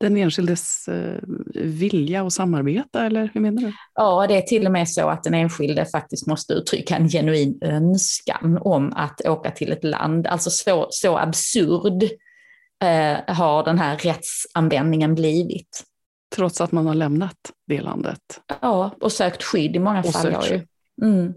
Den 0.00 0.16
enskildes 0.16 0.88
eh, 0.88 1.20
vilja 1.54 2.26
att 2.26 2.32
samarbeta, 2.32 3.06
eller 3.06 3.30
hur 3.34 3.40
menar 3.40 3.62
du? 3.62 3.72
Ja, 3.94 4.26
det 4.26 4.36
är 4.36 4.42
till 4.42 4.66
och 4.66 4.72
med 4.72 4.88
så 4.88 5.08
att 5.08 5.22
den 5.22 5.34
enskilde 5.34 5.86
faktiskt 5.86 6.26
måste 6.26 6.52
uttrycka 6.52 6.96
en 6.96 7.08
genuin 7.08 7.58
önskan 7.62 8.58
om 8.60 8.92
att 8.92 9.26
åka 9.26 9.50
till 9.50 9.72
ett 9.72 9.84
land. 9.84 10.26
Alltså 10.26 10.50
så, 10.50 10.86
så 10.90 11.18
absurd 11.18 12.02
eh, 12.82 13.34
har 13.34 13.64
den 13.64 13.78
här 13.78 13.96
rättsanvändningen 13.98 15.14
blivit. 15.14 15.84
Trots 16.34 16.60
att 16.60 16.72
man 16.72 16.86
har 16.86 16.94
lämnat 16.94 17.52
det 17.66 17.80
landet? 17.80 18.40
Ja, 18.60 18.90
och 19.00 19.12
sökt 19.12 19.42
skydd 19.42 19.76
i 19.76 19.78
många 19.78 19.98
och 19.98 20.12
fall. 20.12 20.44
Ju. 20.50 20.66
Mm. 21.02 21.34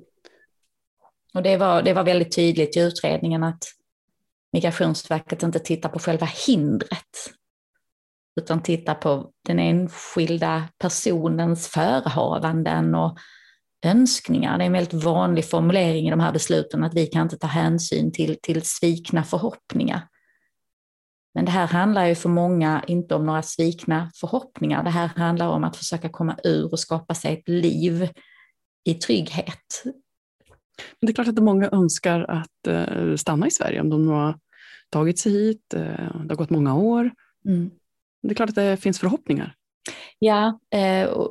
Och 1.33 1.43
det 1.43 1.57
var, 1.57 1.81
det 1.81 1.93
var 1.93 2.03
väldigt 2.03 2.35
tydligt 2.35 2.77
i 2.77 2.79
utredningen 2.79 3.43
att 3.43 3.63
Migrationsverket 4.53 5.43
inte 5.43 5.59
tittar 5.59 5.89
på 5.89 5.99
själva 5.99 6.27
hindret, 6.47 7.33
utan 8.39 8.63
tittar 8.63 8.95
på 8.95 9.31
den 9.45 9.59
enskilda 9.59 10.67
personens 10.77 11.67
förehavanden 11.67 12.95
och 12.95 13.17
önskningar. 13.85 14.57
Det 14.57 14.63
är 14.63 14.65
en 14.65 14.73
väldigt 14.73 15.03
vanlig 15.03 15.45
formulering 15.45 16.07
i 16.07 16.11
de 16.11 16.19
här 16.19 16.31
besluten 16.31 16.83
att 16.83 16.93
vi 16.93 17.07
kan 17.07 17.21
inte 17.21 17.37
ta 17.37 17.47
hänsyn 17.47 18.11
till, 18.11 18.37
till 18.41 18.61
svikna 18.61 19.23
förhoppningar. 19.23 20.07
Men 21.33 21.45
det 21.45 21.51
här 21.51 21.67
handlar 21.67 22.05
ju 22.05 22.15
för 22.15 22.29
många 22.29 22.83
inte 22.87 23.15
om 23.15 23.25
några 23.25 23.41
svikna 23.41 24.11
förhoppningar. 24.15 24.83
Det 24.83 24.89
här 24.89 25.07
handlar 25.07 25.47
om 25.47 25.63
att 25.63 25.77
försöka 25.77 26.09
komma 26.09 26.37
ur 26.43 26.71
och 26.71 26.79
skapa 26.79 27.13
sig 27.13 27.33
ett 27.33 27.49
liv 27.49 28.09
i 28.83 28.93
trygghet. 28.93 29.83
Men 30.99 31.07
det 31.07 31.11
är 31.11 31.13
klart 31.13 31.27
att 31.27 31.43
många 31.43 31.69
önskar 31.71 32.21
att 32.29 32.67
uh, 32.67 33.15
stanna 33.15 33.47
i 33.47 33.51
Sverige 33.51 33.81
om 33.81 33.89
de 33.89 34.07
har 34.07 34.39
tagit 34.89 35.19
sig 35.19 35.31
hit. 35.31 35.73
Uh, 35.75 35.81
det 36.25 36.29
har 36.29 36.35
gått 36.35 36.49
många 36.49 36.75
år. 36.75 37.11
Mm. 37.45 37.71
Det 38.21 38.29
är 38.29 38.35
klart 38.35 38.49
att 38.49 38.55
det 38.55 38.77
finns 38.77 38.99
förhoppningar. 38.99 39.55
Ja, 40.19 40.59
uh, 40.75 41.27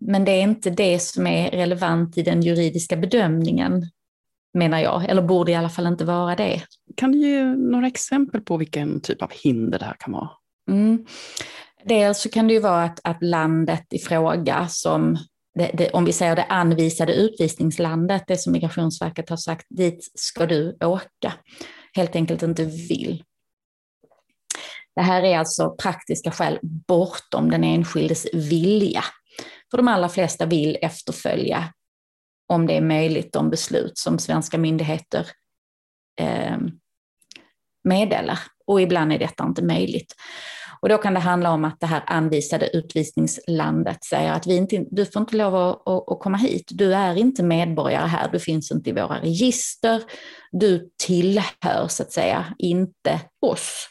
men 0.00 0.24
det 0.24 0.30
är 0.30 0.42
inte 0.42 0.70
det 0.70 0.98
som 0.98 1.26
är 1.26 1.50
relevant 1.50 2.18
i 2.18 2.22
den 2.22 2.42
juridiska 2.42 2.96
bedömningen 2.96 3.90
menar 4.54 4.78
jag, 4.78 5.04
eller 5.08 5.22
borde 5.22 5.52
i 5.52 5.54
alla 5.54 5.68
fall 5.68 5.86
inte 5.86 6.04
vara 6.04 6.36
det. 6.36 6.62
Kan 6.96 7.12
du 7.12 7.18
ge 7.18 7.44
några 7.44 7.86
exempel 7.86 8.40
på 8.40 8.56
vilken 8.56 9.00
typ 9.00 9.22
av 9.22 9.30
hinder 9.42 9.78
det 9.78 9.84
här 9.84 9.96
kan 9.98 10.12
vara? 10.12 10.30
Mm. 10.70 11.06
Dels 11.84 12.20
så 12.20 12.28
kan 12.28 12.48
det 12.48 12.54
ju 12.54 12.60
vara 12.60 12.84
att, 12.84 13.00
att 13.04 13.22
landet 13.22 13.86
i 13.90 13.98
fråga 13.98 14.66
som 14.68 15.18
det, 15.54 15.70
det, 15.74 15.90
om 15.90 16.04
vi 16.04 16.12
säger 16.12 16.36
det 16.36 16.44
anvisade 16.44 17.14
utvisningslandet, 17.14 18.24
det 18.26 18.36
som 18.36 18.52
Migrationsverket 18.52 19.30
har 19.30 19.36
sagt, 19.36 19.66
dit 19.70 20.10
ska 20.14 20.46
du 20.46 20.76
åka, 20.80 21.32
helt 21.92 22.16
enkelt 22.16 22.42
inte 22.42 22.64
vill. 22.64 23.22
Det 24.98 25.02
här 25.02 25.22
är 25.22 25.38
alltså 25.38 25.70
praktiska 25.70 26.30
skäl 26.30 26.58
bortom 26.62 27.50
den 27.50 27.64
enskildes 27.64 28.26
vilja. 28.34 29.04
För 29.70 29.78
de 29.78 29.88
allra 29.88 30.08
flesta 30.08 30.46
vill 30.46 30.78
efterfölja 30.82 31.72
om 32.48 32.66
det 32.66 32.76
är 32.76 32.80
möjligt, 32.80 33.32
de 33.32 33.50
beslut 33.50 33.98
som 33.98 34.18
svenska 34.18 34.58
myndigheter 34.58 35.26
eh, 36.20 36.56
meddelar. 37.84 38.38
Och 38.66 38.80
ibland 38.80 39.12
är 39.12 39.18
detta 39.18 39.44
inte 39.44 39.62
möjligt. 39.62 40.14
Och 40.80 40.88
då 40.88 40.98
kan 40.98 41.14
det 41.14 41.20
handla 41.20 41.52
om 41.52 41.64
att 41.64 41.80
det 41.80 41.86
här 41.86 42.02
anvisade 42.06 42.76
utvisningslandet 42.76 44.04
säger 44.04 44.32
att 44.32 44.46
vi 44.46 44.56
inte, 44.56 44.84
du 44.90 45.06
får 45.06 45.22
inte 45.22 45.36
lov 45.36 45.54
att, 45.54 45.88
att, 45.88 46.12
att, 46.12 46.20
komma 46.20 46.36
hit. 46.36 46.68
Du 46.68 46.94
är 46.94 47.16
inte 47.16 47.42
medborgare 47.42 48.06
här, 48.06 48.28
du 48.32 48.38
finns 48.38 48.70
inte 48.70 48.90
i 48.90 48.92
våra 48.92 49.20
register. 49.20 50.02
Du 50.52 50.90
tillhör 51.06 51.88
så 51.88 52.02
att 52.02 52.12
säga 52.12 52.54
inte 52.58 53.20
oss. 53.46 53.88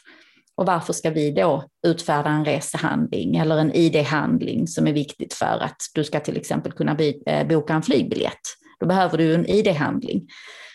Och 0.58 0.66
varför 0.66 0.92
ska 0.92 1.10
vi 1.10 1.30
då 1.30 1.64
utfärda 1.86 2.30
en 2.30 2.44
resehandling 2.44 3.36
eller 3.36 3.58
en 3.58 3.74
ID-handling 3.74 4.66
som 4.66 4.86
är 4.86 4.92
viktigt 4.92 5.34
för 5.34 5.62
att 5.62 5.76
du 5.94 6.04
ska 6.04 6.20
till 6.20 6.36
exempel 6.36 6.72
kunna 6.72 6.96
eh, 7.26 7.46
boka 7.46 7.74
en 7.74 7.82
flygbiljett? 7.82 8.40
Då 8.80 8.86
behöver 8.86 9.18
du 9.18 9.34
en 9.34 9.46
ID-handling. 9.46 10.28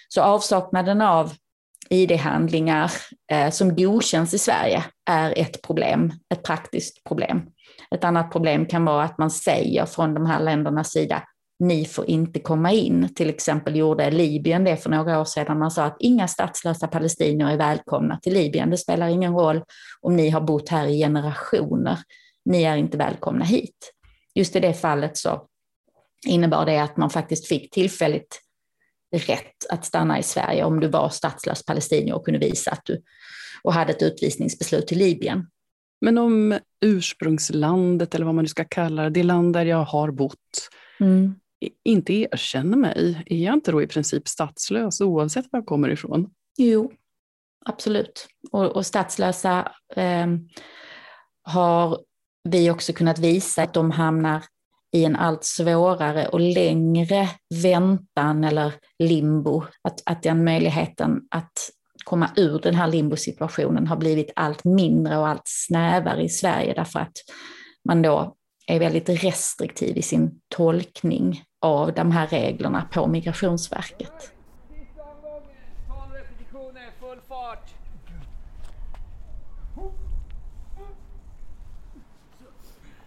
Så 0.07 0.21
avsaknaden 0.21 1.01
av 1.01 1.33
ID-handlingar 1.89 2.91
eh, 3.31 3.49
som 3.49 3.75
godkänns 3.75 4.33
i 4.33 4.37
Sverige 4.37 4.83
är 5.09 5.39
ett 5.39 5.61
problem, 5.61 6.13
ett 6.33 6.43
praktiskt 6.43 7.03
problem. 7.03 7.41
Ett 7.95 8.03
annat 8.03 8.31
problem 8.31 8.65
kan 8.65 8.85
vara 8.85 9.03
att 9.03 9.17
man 9.17 9.31
säger 9.31 9.85
från 9.85 10.13
de 10.13 10.25
här 10.25 10.43
ländernas 10.43 10.91
sida, 10.91 11.23
ni 11.63 11.85
får 11.85 12.09
inte 12.09 12.39
komma 12.39 12.71
in. 12.71 13.13
Till 13.15 13.29
exempel 13.29 13.75
gjorde 13.75 14.11
Libyen 14.11 14.63
det 14.63 14.77
för 14.77 14.89
några 14.89 15.21
år 15.21 15.25
sedan. 15.25 15.59
Man 15.59 15.71
sa 15.71 15.83
att 15.83 15.97
inga 15.99 16.27
statslösa 16.27 16.87
palestinier 16.87 17.47
är 17.47 17.57
välkomna 17.57 18.19
till 18.19 18.33
Libyen. 18.33 18.69
Det 18.69 18.77
spelar 18.77 19.07
ingen 19.07 19.33
roll 19.33 19.63
om 20.01 20.15
ni 20.15 20.29
har 20.29 20.41
bott 20.41 20.69
här 20.69 20.87
i 20.87 20.97
generationer. 20.97 21.97
Ni 22.45 22.63
är 22.63 22.77
inte 22.77 22.97
välkomna 22.97 23.45
hit. 23.45 23.93
Just 24.35 24.55
i 24.55 24.59
det 24.59 24.73
fallet 24.73 25.17
så 25.17 25.47
innebar 26.27 26.65
det 26.65 26.79
att 26.79 26.97
man 26.97 27.09
faktiskt 27.09 27.47
fick 27.47 27.71
tillfälligt 27.71 28.41
rätt 29.15 29.65
att 29.69 29.85
stanna 29.85 30.19
i 30.19 30.23
Sverige 30.23 30.63
om 30.63 30.79
du 30.79 30.87
var 30.87 31.09
statslös 31.09 31.65
palestinier 31.65 32.15
och 32.15 32.25
kunde 32.25 32.39
visa 32.39 32.71
att 32.71 32.85
du 32.85 33.01
och 33.63 33.73
hade 33.73 33.93
ett 33.93 34.01
utvisningsbeslut 34.01 34.87
till 34.87 34.97
Libyen. 34.97 35.47
Men 36.01 36.17
om 36.17 36.59
ursprungslandet, 36.85 38.15
eller 38.15 38.25
vad 38.25 38.35
man 38.35 38.43
nu 38.43 38.49
ska 38.49 38.65
kalla 38.65 39.03
det, 39.03 39.09
det 39.09 39.23
land 39.23 39.53
där 39.53 39.65
jag 39.65 39.83
har 39.83 40.11
bott, 40.11 40.69
mm 40.99 41.35
inte 41.83 42.13
erkänner 42.13 42.77
mig, 42.77 43.23
är 43.25 43.37
jag 43.37 43.53
inte 43.53 43.71
då 43.71 43.81
i 43.81 43.87
princip 43.87 44.27
statslös 44.27 45.01
oavsett 45.01 45.45
var 45.51 45.59
jag 45.59 45.65
kommer 45.65 45.89
ifrån? 45.89 46.29
Jo, 46.57 46.91
absolut. 47.65 48.27
Och, 48.51 48.65
och 48.65 48.85
statslösa 48.85 49.71
eh, 49.95 50.27
har 51.43 51.99
vi 52.49 52.71
också 52.71 52.93
kunnat 52.93 53.19
visa 53.19 53.63
att 53.63 53.73
de 53.73 53.91
hamnar 53.91 54.43
i 54.93 55.05
en 55.05 55.15
allt 55.15 55.43
svårare 55.43 56.27
och 56.27 56.39
längre 56.39 57.29
väntan 57.63 58.43
eller 58.43 58.73
limbo. 58.99 59.63
Att, 59.81 60.01
att 60.05 60.23
den 60.23 60.43
möjligheten 60.43 61.21
att 61.31 61.51
komma 62.03 62.29
ur 62.35 62.59
den 62.59 62.75
här 62.75 62.87
limbosituationen 62.87 63.87
har 63.87 63.97
blivit 63.97 64.31
allt 64.35 64.63
mindre 64.63 65.17
och 65.17 65.27
allt 65.27 65.41
snävare 65.45 66.23
i 66.23 66.29
Sverige 66.29 66.73
därför 66.73 66.99
att 66.99 67.17
man 67.85 68.01
då 68.01 68.35
är 68.67 68.79
väldigt 68.79 69.09
restriktiv 69.09 69.97
i 69.97 70.01
sin 70.01 70.41
tolkning 70.55 71.43
av 71.63 71.93
de 71.93 72.11
här 72.11 72.27
reglerna 72.27 72.87
på 72.91 73.07
Migrationsverket. 73.07 74.31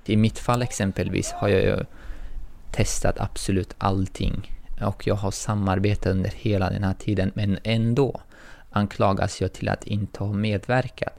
I 0.05 0.17
mitt 0.17 0.39
fall 0.39 0.63
exempelvis 0.63 1.33
har 1.33 1.49
jag 1.49 1.63
ju 1.63 1.85
testat 2.71 3.21
absolut 3.21 3.75
allting 3.79 4.53
och 4.81 5.07
jag 5.07 5.15
har 5.15 5.31
samarbetat 5.31 6.07
under 6.07 6.31
hela 6.31 6.71
den 6.71 6.85
här 6.85 6.95
tiden 6.95 7.33
men 7.35 7.59
ändå 7.65 8.21
anklagas 8.71 9.41
jag 9.41 9.53
till 9.53 9.69
att 9.69 9.85
inte 9.85 10.25
ha 10.25 10.33
medverkat. 10.33 11.19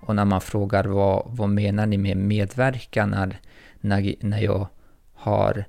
Och 0.00 0.16
när 0.16 0.24
man 0.24 0.40
frågar 0.40 0.84
vad, 0.84 1.22
vad 1.26 1.48
menar 1.48 1.86
ni 1.86 1.98
med 1.98 2.16
medverkan 2.16 3.10
när, 3.10 3.40
när, 3.80 4.14
när 4.20 4.38
jag 4.38 4.66
har 5.14 5.64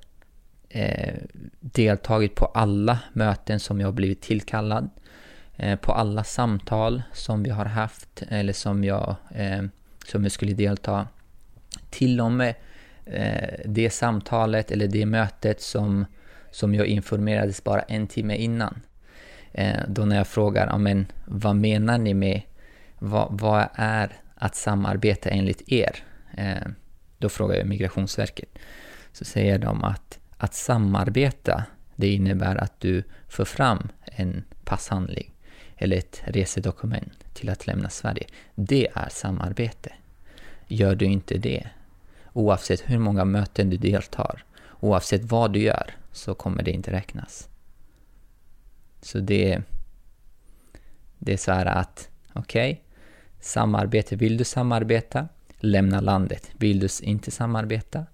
eh, 0.78 1.14
deltagit 1.60 2.34
på 2.34 2.46
alla 2.46 2.98
möten 3.12 3.60
som 3.60 3.80
jag 3.80 3.86
har 3.86 3.92
blivit 3.92 4.22
tillkallad, 4.22 4.90
eh, 5.56 5.78
på 5.78 5.92
alla 5.92 6.24
samtal 6.24 7.02
som 7.12 7.42
vi 7.42 7.50
har 7.50 7.64
haft 7.64 8.22
eller 8.28 8.52
som 8.52 8.84
jag, 8.84 9.16
eh, 9.34 9.62
som 10.06 10.22
jag 10.22 10.32
skulle 10.32 10.52
delta 10.52 11.08
till 11.90 12.20
och 12.20 12.32
med 12.32 12.54
eh, 13.04 13.60
det 13.64 13.90
samtalet 13.90 14.70
eller 14.70 14.88
det 14.88 15.06
mötet 15.06 15.60
som, 15.60 16.06
som 16.50 16.74
jag 16.74 16.86
informerades 16.86 17.64
bara 17.64 17.80
en 17.80 18.06
timme 18.06 18.36
innan. 18.36 18.80
Eh, 19.52 19.80
då 19.88 20.04
när 20.04 20.16
jag 20.16 20.26
frågar, 20.26 20.66
amen, 20.66 21.06
vad 21.24 21.56
menar 21.56 21.98
ni 21.98 22.14
med, 22.14 22.42
vad, 22.98 23.40
vad 23.40 23.68
är 23.74 24.12
att 24.34 24.54
samarbeta 24.54 25.30
enligt 25.30 25.72
er? 25.72 25.96
Eh, 26.36 26.68
då 27.18 27.28
frågar 27.28 27.56
jag 27.56 27.66
Migrationsverket. 27.66 28.58
Så 29.12 29.24
säger 29.24 29.58
de 29.58 29.84
att 29.84 30.18
att 30.38 30.54
samarbeta, 30.54 31.64
det 31.96 32.08
innebär 32.14 32.56
att 32.56 32.80
du 32.80 33.02
får 33.28 33.44
fram 33.44 33.88
en 34.04 34.44
passhandling 34.64 35.30
eller 35.76 35.96
ett 35.96 36.22
resedokument 36.24 37.24
till 37.34 37.48
att 37.50 37.66
lämna 37.66 37.90
Sverige. 37.90 38.26
Det 38.54 38.88
är 38.94 39.08
samarbete. 39.08 39.92
Gör 40.66 40.94
du 40.94 41.04
inte 41.04 41.38
det, 41.38 41.68
oavsett 42.32 42.80
hur 42.90 42.98
många 42.98 43.24
möten 43.24 43.70
du 43.70 43.76
deltar, 43.76 44.44
oavsett 44.80 45.24
vad 45.24 45.52
du 45.52 45.60
gör, 45.60 45.94
så 46.12 46.34
kommer 46.34 46.62
det 46.62 46.70
inte 46.70 46.92
räknas. 46.92 47.48
Så 49.02 49.18
det, 49.18 49.62
det 51.18 51.32
är 51.32 51.36
så 51.36 51.52
här 51.52 51.66
att, 51.66 52.08
okej, 52.32 52.72
okay, 52.72 52.82
samarbete, 53.40 54.16
vill 54.16 54.36
du 54.36 54.44
samarbeta, 54.44 55.28
lämna 55.58 56.00
landet. 56.00 56.50
Vill 56.58 56.80
du 56.80 56.88
inte 57.02 57.30
samarbeta, 57.30 58.06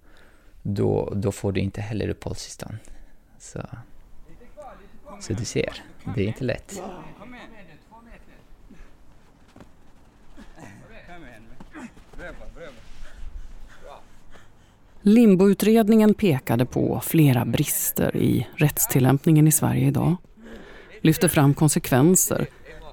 då, 0.66 1.12
då 1.16 1.32
får 1.32 1.52
du 1.52 1.60
inte 1.60 1.80
heller 1.80 2.08
uppehållstillstånd. 2.08 2.78
Så, 3.38 3.60
så 5.20 5.32
du 5.32 5.44
ser, 5.44 5.82
det 6.14 6.22
är 6.22 6.26
inte 6.26 6.44
lätt. 6.44 6.82
Limboutredningen 15.02 16.14
pekade 16.14 16.66
på 16.66 17.00
flera 17.00 17.44
brister 17.44 18.16
i 18.16 18.48
rättstillämpningen 18.56 19.48
i 19.48 19.52
Sverige 19.52 19.86
idag. 19.86 20.16
Lyfte 21.00 21.28
fram 21.28 21.54
konsekvenser 21.54 22.46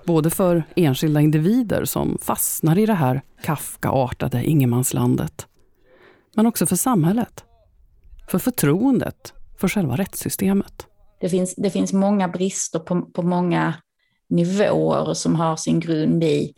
både 0.05 0.29
för 0.29 0.63
enskilda 0.75 1.21
individer 1.21 1.85
som 1.85 2.17
fastnar 2.21 2.79
i 2.79 2.85
det 2.85 2.93
här 2.93 3.21
Kafka-artade 3.43 4.43
ingenmanslandet 4.43 5.47
men 6.35 6.45
också 6.45 6.65
för 6.65 6.75
samhället, 6.75 7.45
för 8.31 8.39
förtroendet 8.39 9.33
för 9.59 9.67
själva 9.67 9.95
rättssystemet. 9.95 10.87
Det 11.19 11.29
finns, 11.29 11.55
det 11.55 11.69
finns 11.69 11.93
många 11.93 12.27
brister 12.27 12.79
på, 12.79 13.01
på 13.01 13.21
många 13.21 13.73
nivåer 14.29 15.13
som 15.13 15.35
har 15.35 15.55
sin 15.55 15.79
grund 15.79 16.23
i 16.23 16.53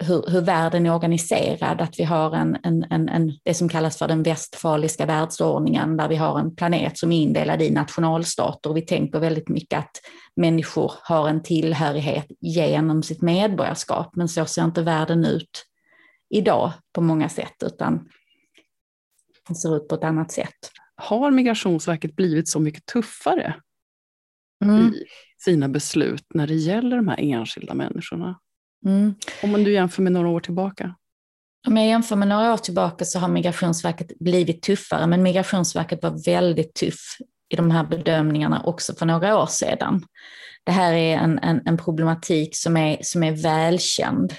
hur, 0.00 0.24
hur 0.30 0.40
världen 0.40 0.86
är 0.86 0.94
organiserad, 0.94 1.80
att 1.80 1.98
vi 1.98 2.04
har 2.04 2.34
en, 2.36 2.56
en, 2.62 2.84
en, 2.90 3.08
en, 3.08 3.32
det 3.42 3.54
som 3.54 3.68
kallas 3.68 3.98
för 3.98 4.08
den 4.08 4.22
västfaliska 4.22 5.06
världsordningen, 5.06 5.96
där 5.96 6.08
vi 6.08 6.16
har 6.16 6.38
en 6.38 6.56
planet 6.56 6.98
som 6.98 7.12
är 7.12 7.22
indelad 7.22 7.62
i 7.62 7.70
nationalstater 7.70 8.70
och 8.70 8.76
vi 8.76 8.82
tänker 8.82 9.18
väldigt 9.18 9.48
mycket 9.48 9.78
att 9.78 9.96
människor 10.36 10.92
har 11.02 11.28
en 11.28 11.42
tillhörighet 11.42 12.26
genom 12.40 13.02
sitt 13.02 13.22
medborgarskap, 13.22 14.16
men 14.16 14.28
så 14.28 14.44
ser 14.44 14.64
inte 14.64 14.82
världen 14.82 15.24
ut 15.24 15.64
idag 16.30 16.72
på 16.92 17.00
många 17.00 17.28
sätt, 17.28 17.56
utan 17.64 18.08
ser 19.54 19.76
ut 19.76 19.88
på 19.88 19.94
ett 19.94 20.04
annat 20.04 20.32
sätt. 20.32 20.70
Har 20.96 21.30
Migrationsverket 21.30 22.16
blivit 22.16 22.48
så 22.48 22.60
mycket 22.60 22.86
tuffare 22.86 23.54
mm. 24.64 24.86
i 24.86 25.04
sina 25.44 25.68
beslut 25.68 26.26
när 26.34 26.46
det 26.46 26.54
gäller 26.54 26.96
de 26.96 27.08
här 27.08 27.20
enskilda 27.20 27.74
människorna? 27.74 28.40
Mm. 28.86 29.14
Om 29.42 29.64
du 29.64 29.72
jämför 29.72 30.02
med 30.02 30.12
några 30.12 30.28
år 30.28 30.40
tillbaka? 30.40 30.94
Om 31.66 31.76
jag 31.76 31.86
jämför 31.86 32.16
med 32.16 32.28
några 32.28 32.52
år 32.52 32.56
tillbaka 32.56 33.04
så 33.04 33.18
har 33.18 33.28
Migrationsverket 33.28 34.18
blivit 34.18 34.62
tuffare, 34.62 35.06
men 35.06 35.22
Migrationsverket 35.22 36.02
var 36.02 36.24
väldigt 36.24 36.74
tuff 36.74 37.16
i 37.48 37.56
de 37.56 37.70
här 37.70 37.84
bedömningarna 37.84 38.62
också 38.62 38.94
för 38.94 39.06
några 39.06 39.38
år 39.38 39.46
sedan. 39.46 40.04
Det 40.64 40.72
här 40.72 40.92
är 40.92 41.16
en, 41.16 41.38
en, 41.38 41.62
en 41.66 41.76
problematik 41.76 42.56
som 42.56 42.76
är, 42.76 42.98
som 43.02 43.22
är 43.22 43.32
välkänd 43.42 44.34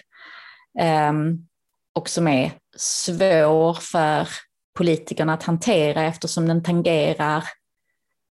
um, 1.09 1.47
och 1.95 2.09
som 2.09 2.27
är 2.27 2.51
svår 2.77 3.73
för 3.73 4.27
politikerna 4.73 5.33
att 5.33 5.43
hantera 5.43 6.03
eftersom 6.03 6.47
den 6.47 6.63
tangerar 6.63 7.43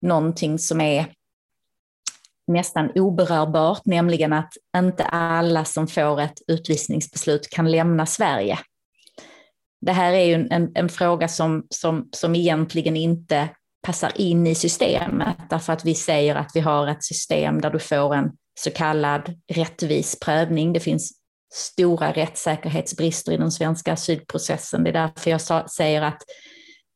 någonting 0.02 0.60
som 0.60 0.82
är 0.82 1.14
nästan 2.48 2.92
oberörbart, 2.96 3.82
nämligen 3.86 4.34
att 4.34 4.54
inte 4.78 5.04
alla 5.04 5.66
som 5.66 5.88
får 5.88 6.22
ett 6.22 6.42
utvisningsbeslut 6.48 7.50
kan 7.50 7.72
lämna 7.72 8.06
Sverige. 8.06 8.60
Det 9.82 9.92
här 9.92 10.14
är 10.14 10.24
ju 10.26 10.48
en, 10.52 10.72
en 10.76 10.90
fråga 10.90 11.28
som, 11.28 11.68
som, 11.70 12.10
som 12.12 12.36
egentligen 12.36 12.96
inte 12.96 13.50
passar 13.82 14.12
in 14.16 14.48
i 14.48 14.56
systemet, 14.56 15.38
därför 15.50 15.74
att 15.74 15.86
vi 15.86 15.96
säger 15.96 16.36
att 16.36 16.52
vi 16.54 16.60
har 16.60 16.88
ett 16.88 17.04
system 17.04 17.62
där 17.62 17.70
du 17.70 17.80
får 17.80 18.16
en 18.16 18.32
så 18.60 18.72
kallad 18.72 19.36
rättvis 19.54 20.20
prövning. 20.20 20.74
Det 20.74 20.80
finns 20.80 21.17
stora 21.54 22.12
rättssäkerhetsbrister 22.12 23.32
i 23.32 23.38
den 23.38 23.52
svenska 23.52 23.94
asylprocessen. 23.94 24.84
Det 24.84 24.90
är 24.90 24.94
därför 24.94 25.32
jag 25.32 25.72
säger 25.72 26.02
att 26.02 26.22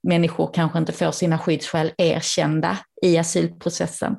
människor 0.08 0.52
kanske 0.54 0.80
inte 0.80 0.92
får 0.92 1.12
sina 1.12 1.40
skyddsskäl 1.40 1.92
erkända 1.98 2.78
i 3.02 3.18
asylprocessen. 3.18 4.16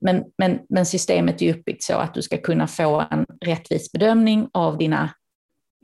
Men, 0.00 0.24
men, 0.38 0.58
men 0.68 0.86
systemet 0.86 1.42
är 1.42 1.54
uppbyggt 1.54 1.82
så 1.82 1.94
att 1.94 2.14
du 2.14 2.22
ska 2.22 2.38
kunna 2.38 2.66
få 2.66 3.06
en 3.10 3.26
rättvis 3.44 3.92
bedömning 3.92 4.48
av 4.52 4.78
dina 4.78 5.14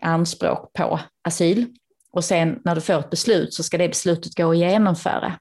anspråk 0.03 0.73
på 0.73 1.01
asyl. 1.25 1.67
Och 2.13 2.25
sen 2.25 2.61
när 2.65 2.75
du 2.75 2.81
får 2.81 2.99
ett 2.99 3.11
beslut 3.11 3.55
så 3.55 3.63
ska 3.63 3.79
det 3.79 3.89
beslutet 3.89 4.35
gå 4.35 4.51
att 4.51 4.59
genomföra. 4.59 5.39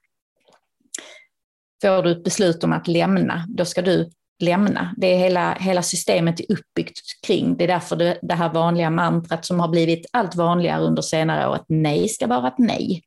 Får 1.82 2.02
du 2.02 2.12
ett 2.12 2.24
beslut 2.24 2.64
om 2.64 2.72
att 2.72 2.88
lämna, 2.88 3.46
då 3.48 3.64
ska 3.64 3.82
du 3.82 4.10
lämna. 4.42 4.94
Det 4.96 5.06
är 5.06 5.18
hela, 5.18 5.54
hela 5.54 5.82
systemet 5.82 6.40
är 6.40 6.52
uppbyggt 6.52 7.00
kring. 7.26 7.56
Det 7.56 7.64
är 7.64 7.68
därför 7.68 7.96
det, 7.96 8.18
det 8.22 8.34
här 8.34 8.52
vanliga 8.52 8.90
mantrat 8.90 9.44
som 9.44 9.60
har 9.60 9.68
blivit 9.68 10.06
allt 10.12 10.34
vanligare 10.34 10.82
under 10.82 11.02
senare 11.02 11.48
år, 11.48 11.54
att 11.54 11.66
nej 11.68 12.08
ska 12.08 12.26
vara 12.26 12.48
ett 12.48 12.58
nej, 12.58 13.02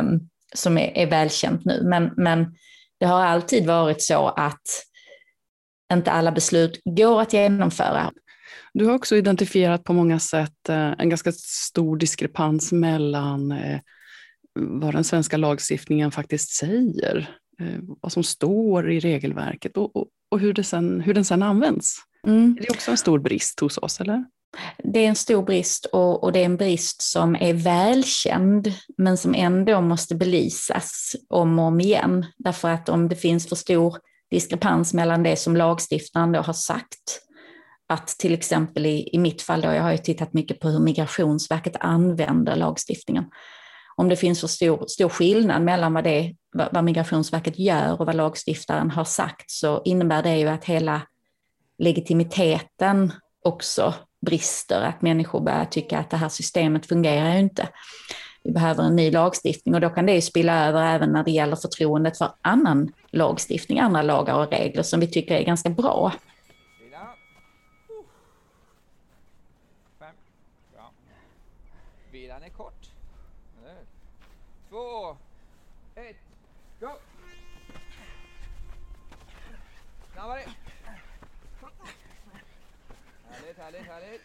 um, 0.00 0.28
som 0.54 0.78
är, 0.78 0.98
är 0.98 1.06
välkänt 1.06 1.64
nu. 1.64 1.82
Men, 1.84 2.10
men 2.16 2.54
det 3.00 3.06
har 3.06 3.20
alltid 3.24 3.66
varit 3.66 4.02
så 4.02 4.28
att 4.28 4.84
inte 5.92 6.10
alla 6.10 6.32
beslut 6.32 6.80
går 6.84 7.20
att 7.20 7.32
genomföra. 7.32 8.12
Du 8.74 8.84
har 8.86 8.94
också 8.94 9.16
identifierat 9.16 9.84
på 9.84 9.92
många 9.92 10.18
sätt 10.18 10.68
eh, 10.68 10.92
en 10.98 11.08
ganska 11.08 11.32
stor 11.32 11.96
diskrepans 11.96 12.72
mellan 12.72 13.52
eh, 13.52 13.80
vad 14.60 14.94
den 14.94 15.04
svenska 15.04 15.36
lagstiftningen 15.36 16.10
faktiskt 16.10 16.50
säger, 16.50 17.36
vad 18.00 18.12
som 18.12 18.22
står 18.22 18.90
i 18.90 19.00
regelverket 19.00 19.76
och, 19.76 19.96
och, 19.96 20.06
och 20.30 20.40
hur, 20.40 20.52
det 20.52 20.64
sen, 20.64 21.00
hur 21.00 21.14
den 21.14 21.24
sen 21.24 21.42
används. 21.42 21.96
Mm. 22.26 22.56
Är 22.58 22.62
det 22.62 22.70
också 22.70 22.90
en 22.90 22.96
stor 22.96 23.18
brist 23.18 23.60
hos 23.60 23.78
oss, 23.78 24.00
eller? 24.00 24.24
Det 24.84 25.04
är 25.04 25.08
en 25.08 25.14
stor 25.14 25.42
brist 25.42 25.84
och, 25.84 26.24
och, 26.24 26.32
det 26.32 26.40
är 26.40 26.44
en 26.44 26.56
brist 26.56 27.02
som 27.02 27.36
är 27.36 27.54
välkänd 27.54 28.72
men 28.98 29.18
som 29.18 29.34
ändå 29.34 29.80
måste 29.80 30.14
belysas 30.14 31.16
om 31.28 31.58
och 31.58 31.64
om 31.64 31.80
igen. 31.80 32.26
Därför 32.36 32.70
att 32.70 32.88
om 32.88 33.08
det 33.08 33.16
finns 33.16 33.48
för 33.48 33.56
stor 33.56 33.96
diskrepans 34.30 34.94
mellan 34.94 35.22
det 35.22 35.36
som 35.36 35.56
lagstiftaren 35.56 36.32
då 36.32 36.40
har 36.40 36.52
sagt, 36.52 37.20
att 37.88 38.08
till 38.08 38.34
exempel 38.34 38.86
i, 38.86 39.08
i 39.12 39.18
mitt 39.18 39.42
fall, 39.42 39.60
då, 39.60 39.68
jag 39.68 39.82
har 39.82 39.92
ju 39.92 39.98
tittat 39.98 40.32
mycket 40.32 40.60
på 40.60 40.68
hur 40.68 40.80
Migrationsverket 40.80 41.76
använder 41.80 42.56
lagstiftningen, 42.56 43.24
om 43.96 44.08
det 44.08 44.16
finns 44.16 44.40
för 44.40 44.48
stor, 44.48 44.84
stor 44.88 45.08
skillnad 45.08 45.62
mellan 45.62 45.94
vad, 45.94 46.04
det, 46.04 46.34
vad 46.52 46.84
Migrationsverket 46.84 47.58
gör 47.58 48.00
och 48.00 48.06
vad 48.06 48.14
lagstiftaren 48.14 48.90
har 48.90 49.04
sagt 49.04 49.50
så 49.50 49.82
innebär 49.84 50.22
det 50.22 50.36
ju 50.36 50.48
att 50.48 50.64
hela 50.64 51.02
legitimiteten 51.78 53.12
också 53.44 53.94
brister, 54.26 54.80
att 54.80 55.02
människor 55.02 55.40
börjar 55.40 55.64
tycka 55.64 55.98
att 55.98 56.10
det 56.10 56.16
här 56.16 56.28
systemet 56.28 56.86
fungerar 56.86 57.32
ju 57.32 57.38
inte. 57.38 57.68
Vi 58.44 58.52
behöver 58.52 58.84
en 58.84 58.96
ny 58.96 59.10
lagstiftning 59.10 59.74
och 59.74 59.80
då 59.80 59.90
kan 59.90 60.06
det 60.06 60.14
ju 60.14 60.20
spilla 60.20 60.68
över 60.68 60.94
även 60.94 61.12
när 61.12 61.24
det 61.24 61.30
gäller 61.30 61.56
förtroendet 61.56 62.18
för 62.18 62.30
annan 62.40 62.92
lagstiftning, 63.10 63.78
andra 63.80 64.02
lagar 64.02 64.34
och 64.34 64.52
regler 64.52 64.82
som 64.82 65.00
vi 65.00 65.06
tycker 65.06 65.34
är 65.34 65.44
ganska 65.44 65.70
bra. 65.70 66.12
Vilan 72.12 72.42
är 72.42 72.48
kort. 72.48 72.93
Två, 74.68 75.16
ett, 75.94 76.16
go! 76.80 76.88
Snabbare! 80.12 80.42
Härligt, 83.30 83.58
härligt, 83.58 83.86
härligt. 83.86 84.20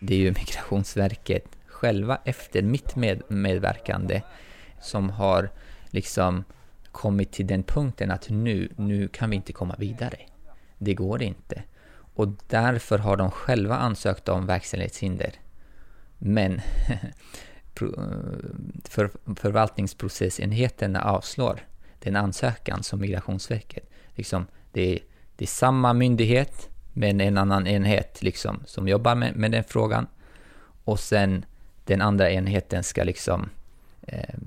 Det 0.00 0.14
är 0.14 0.18
ju 0.18 0.32
Migrationsverket 0.32 1.44
själva 1.66 2.18
efter 2.24 2.62
mitt 2.62 2.96
med 2.96 3.22
medverkande 3.28 4.22
som 4.80 5.10
har 5.10 5.50
liksom 5.90 6.44
kommit 6.92 7.32
till 7.32 7.46
den 7.46 7.62
punkten 7.62 8.10
att 8.10 8.28
nu, 8.28 8.72
nu 8.76 9.08
kan 9.08 9.30
vi 9.30 9.36
inte 9.36 9.52
komma 9.52 9.74
vidare. 9.78 10.16
Det 10.78 10.94
går 10.94 11.22
inte. 11.22 11.62
Och 12.14 12.28
därför 12.48 12.98
har 12.98 13.16
de 13.16 13.30
själva 13.30 13.76
ansökt 13.76 14.28
om 14.28 14.46
verkställighetshinder. 14.46 15.34
Men 16.22 16.60
för, 18.84 19.10
förvaltningsprocessenheterna 19.36 21.02
avslår 21.02 21.60
den 21.98 22.16
ansökan 22.16 22.82
som 22.82 23.00
Migrationsverket. 23.00 23.90
Liksom, 24.14 24.46
det, 24.72 24.94
är, 24.94 24.98
det 25.36 25.44
är 25.44 25.48
samma 25.48 25.92
myndighet 25.92 26.68
men 26.92 27.20
en 27.20 27.38
annan 27.38 27.66
enhet 27.66 28.22
liksom, 28.22 28.62
som 28.66 28.88
jobbar 28.88 29.14
med, 29.14 29.36
med 29.36 29.50
den 29.50 29.64
frågan. 29.64 30.06
Och 30.84 31.00
sen 31.00 31.44
den 31.84 32.00
andra 32.00 32.30
enheten 32.30 32.84
ska 32.84 33.04
liksom 33.04 33.50
eh, 34.02 34.38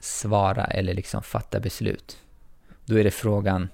svara 0.00 0.64
eller 0.64 0.94
liksom 0.94 1.22
fatta 1.22 1.60
beslut. 1.60 2.18
Då 2.84 2.98
är 2.98 3.04
det 3.04 3.10
frågan, 3.10 3.68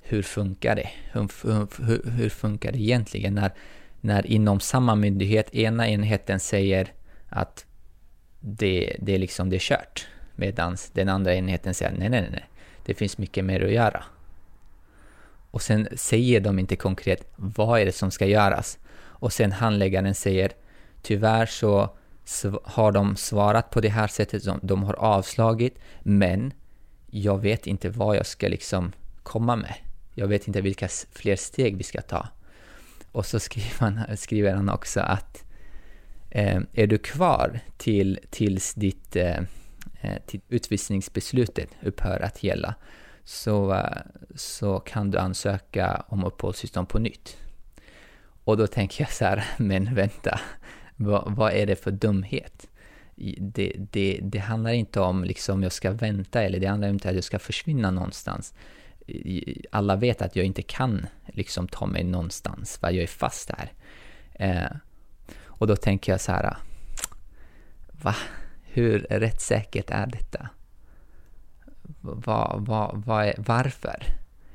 hur 0.00 0.22
funkar 0.22 0.76
det? 0.76 0.90
Hur, 1.12 1.28
hur, 1.86 2.10
hur 2.10 2.28
funkar 2.28 2.72
det 2.72 2.78
egentligen 2.78 3.34
när, 3.34 3.52
när 4.06 4.26
inom 4.26 4.60
samma 4.60 4.94
myndighet 4.94 5.54
ena 5.54 5.88
enheten 5.88 6.40
säger 6.40 6.92
att 7.28 7.66
det, 8.40 8.96
det, 9.00 9.14
är 9.14 9.18
liksom, 9.18 9.50
det 9.50 9.56
är 9.56 9.60
kört, 9.60 10.06
medan 10.34 10.76
den 10.92 11.08
andra 11.08 11.34
enheten 11.34 11.74
säger 11.74 11.92
nej, 11.92 12.08
nej, 12.08 12.28
nej, 12.30 12.48
det 12.84 12.94
finns 12.94 13.18
mycket 13.18 13.44
mer 13.44 13.64
att 13.64 13.72
göra. 13.72 14.04
Och 15.50 15.62
sen 15.62 15.88
säger 15.96 16.40
de 16.40 16.58
inte 16.58 16.76
konkret 16.76 17.32
vad 17.36 17.80
är 17.80 17.86
det 17.86 17.92
som 17.92 18.10
ska 18.10 18.26
göras. 18.26 18.78
Och 18.98 19.32
sen 19.32 19.52
handläggaren 19.52 20.14
säger 20.14 20.52
tyvärr 21.02 21.46
så 21.46 21.96
har 22.64 22.92
de 22.92 23.16
svarat 23.16 23.70
på 23.70 23.80
det 23.80 23.88
här 23.88 24.06
sättet, 24.06 24.42
de 24.62 24.82
har 24.82 24.94
avslagit, 24.94 25.78
men 26.02 26.52
jag 27.06 27.38
vet 27.38 27.66
inte 27.66 27.88
vad 27.88 28.16
jag 28.16 28.26
ska 28.26 28.48
liksom 28.48 28.92
komma 29.22 29.56
med. 29.56 29.74
Jag 30.14 30.26
vet 30.26 30.48
inte 30.48 30.60
vilka 30.60 30.88
fler 31.12 31.36
steg 31.36 31.76
vi 31.76 31.82
ska 31.82 32.00
ta. 32.00 32.28
Och 33.16 33.26
så 33.26 33.40
skriver 33.40 33.78
han, 33.78 34.16
skriver 34.16 34.54
han 34.54 34.68
också 34.68 35.00
att 35.00 35.44
eh, 36.30 36.60
är 36.72 36.86
du 36.86 36.98
kvar 36.98 37.60
till, 37.76 38.18
tills 38.30 38.74
ditt 38.74 39.16
eh, 39.16 39.38
eh, 40.00 40.22
till 40.26 40.40
utvisningsbeslutet 40.48 41.68
upphör 41.82 42.20
att 42.20 42.42
gälla 42.42 42.74
så, 43.24 43.82
så 44.34 44.80
kan 44.80 45.10
du 45.10 45.18
ansöka 45.18 46.04
om 46.08 46.24
uppehållstillstånd 46.24 46.88
på 46.88 46.98
nytt. 46.98 47.36
Och 48.44 48.56
då 48.56 48.66
tänker 48.66 49.04
jag 49.04 49.12
så 49.12 49.24
här, 49.24 49.44
men 49.56 49.94
vänta, 49.94 50.40
vad, 50.96 51.34
vad 51.36 51.52
är 51.52 51.66
det 51.66 51.76
för 51.76 51.90
dumhet? 51.90 52.68
Det, 53.38 53.72
det, 53.90 54.20
det 54.22 54.38
handlar 54.38 54.70
inte 54.70 55.00
om 55.00 55.24
liksom 55.24 55.62
jag 55.62 55.72
ska 55.72 55.90
vänta 55.90 56.42
eller 56.42 56.60
det 56.60 56.66
handlar 56.66 56.88
inte 56.88 57.08
om 57.08 57.10
att 57.10 57.16
jag 57.16 57.24
ska 57.24 57.38
försvinna 57.38 57.90
någonstans. 57.90 58.54
Alla 59.70 59.96
vet 59.96 60.22
att 60.22 60.36
jag 60.36 60.46
inte 60.46 60.62
kan 60.62 61.06
liksom 61.26 61.68
ta 61.68 61.86
mig 61.86 62.04
någonstans, 62.04 62.78
för 62.78 62.90
jag 62.90 63.02
är 63.02 63.06
fast 63.06 63.50
här. 63.50 63.72
Eh, 64.34 64.76
och 65.44 65.66
då 65.66 65.76
tänker 65.76 66.12
jag 66.12 66.20
så 66.20 66.32
här, 66.32 66.56
va? 68.02 68.14
Hur 68.62 68.98
rättssäkert 68.98 69.90
är 69.90 70.06
detta? 70.06 70.48
Va, 72.00 72.56
va, 72.58 72.92
va 72.94 73.26
är, 73.26 73.34
varför? 73.38 74.02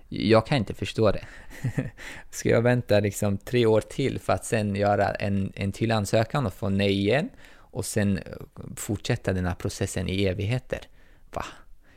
Jag 0.10 0.46
kan 0.46 0.58
inte 0.58 0.74
förstå 0.74 1.12
det. 1.12 1.26
Ska 2.30 2.50
jag 2.50 2.62
vänta 2.62 3.00
liksom 3.00 3.38
tre 3.38 3.66
år 3.66 3.82
till 3.82 4.20
för 4.20 4.34
att 4.34 4.46
sen 4.46 4.76
göra 4.76 5.12
en, 5.12 5.52
en 5.56 5.72
till 5.72 5.92
ansökan 5.92 6.46
och 6.46 6.54
få 6.54 6.70
nej 6.70 6.92
igen 6.92 7.30
och 7.54 7.86
sen 7.86 8.18
eh, 8.18 8.24
fortsätta 8.76 9.34
den 9.34 9.46
här 9.46 9.56
processen 9.56 10.10
i 10.10 10.26
evigheter? 10.26 10.80
Va? 11.34 11.46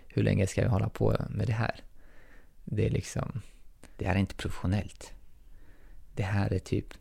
Hur 0.08 0.22
länge 0.22 0.46
ska 0.46 0.62
jag 0.62 0.68
hålla 0.68 0.88
på 0.88 1.16
med 1.30 1.46
det 1.46 1.52
här? 1.52 1.80
Det 2.64 2.86
är 2.86 2.90
liksom... 2.90 3.42
Det 3.96 4.06
här 4.06 4.14
är 4.14 4.18
inte 4.18 4.34
professionellt. 4.34 5.12
Det 6.14 6.22
här 6.22 6.52
är 6.52 6.58
typ... 6.58 6.94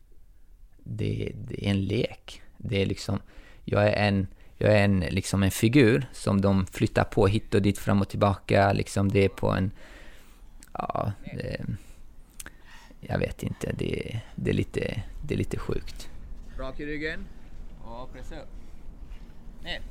Det, 0.83 1.31
det 1.35 1.65
är 1.65 1.69
en 1.69 1.85
lek. 1.85 2.41
Det 2.57 2.81
är 2.81 2.85
liksom... 2.85 3.19
Jag 3.65 3.87
är 3.87 4.07
en 4.07 4.27
jag 4.57 4.73
är 4.73 4.83
en, 4.83 4.99
liksom 4.99 5.43
en 5.43 5.51
figur 5.51 6.07
som 6.11 6.41
de 6.41 6.65
flyttar 6.65 7.03
på 7.03 7.27
hit 7.27 7.53
och 7.53 7.61
dit, 7.61 7.77
fram 7.77 8.01
och 8.01 8.09
tillbaka. 8.09 8.73
Liksom 8.73 9.09
det 9.09 9.25
är 9.25 9.29
på 9.29 9.51
en 9.51 9.71
ja, 10.73 11.11
det, 11.25 11.65
jag 12.99 13.19
vet 13.19 13.43
inte. 13.43 13.71
Det, 13.71 14.21
det, 14.35 14.49
är 14.49 14.53
lite, 14.53 15.03
det 15.23 15.33
är 15.33 15.37
lite 15.37 15.59
sjukt. 15.59 16.09
Rak 16.57 16.79
i 16.79 16.85
ryggen 16.85 17.25
och 17.83 18.13
pressa 18.13 18.35
upp. 18.35 18.49
Ner. 19.63 19.81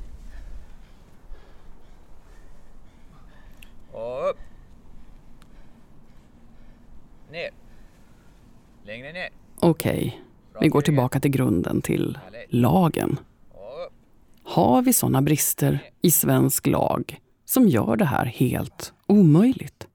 Och 3.92 4.30
upp. 4.30 4.38
Ner. 7.32 7.50
Längre 8.84 9.12
ner. 9.12 9.28
Okej, 9.60 10.22
vi 10.60 10.68
går 10.68 10.80
tillbaka 10.80 11.20
till 11.20 11.30
grunden, 11.30 11.82
till 11.82 12.18
lagen. 12.48 13.18
Har 14.44 14.82
vi 14.82 14.92
sådana 14.92 15.22
brister 15.22 15.90
i 16.02 16.10
svensk 16.10 16.66
lag 16.66 17.20
som 17.44 17.68
gör 17.68 17.96
det 17.96 18.04
här 18.04 18.24
helt 18.24 18.92
omöjligt? 19.06 19.86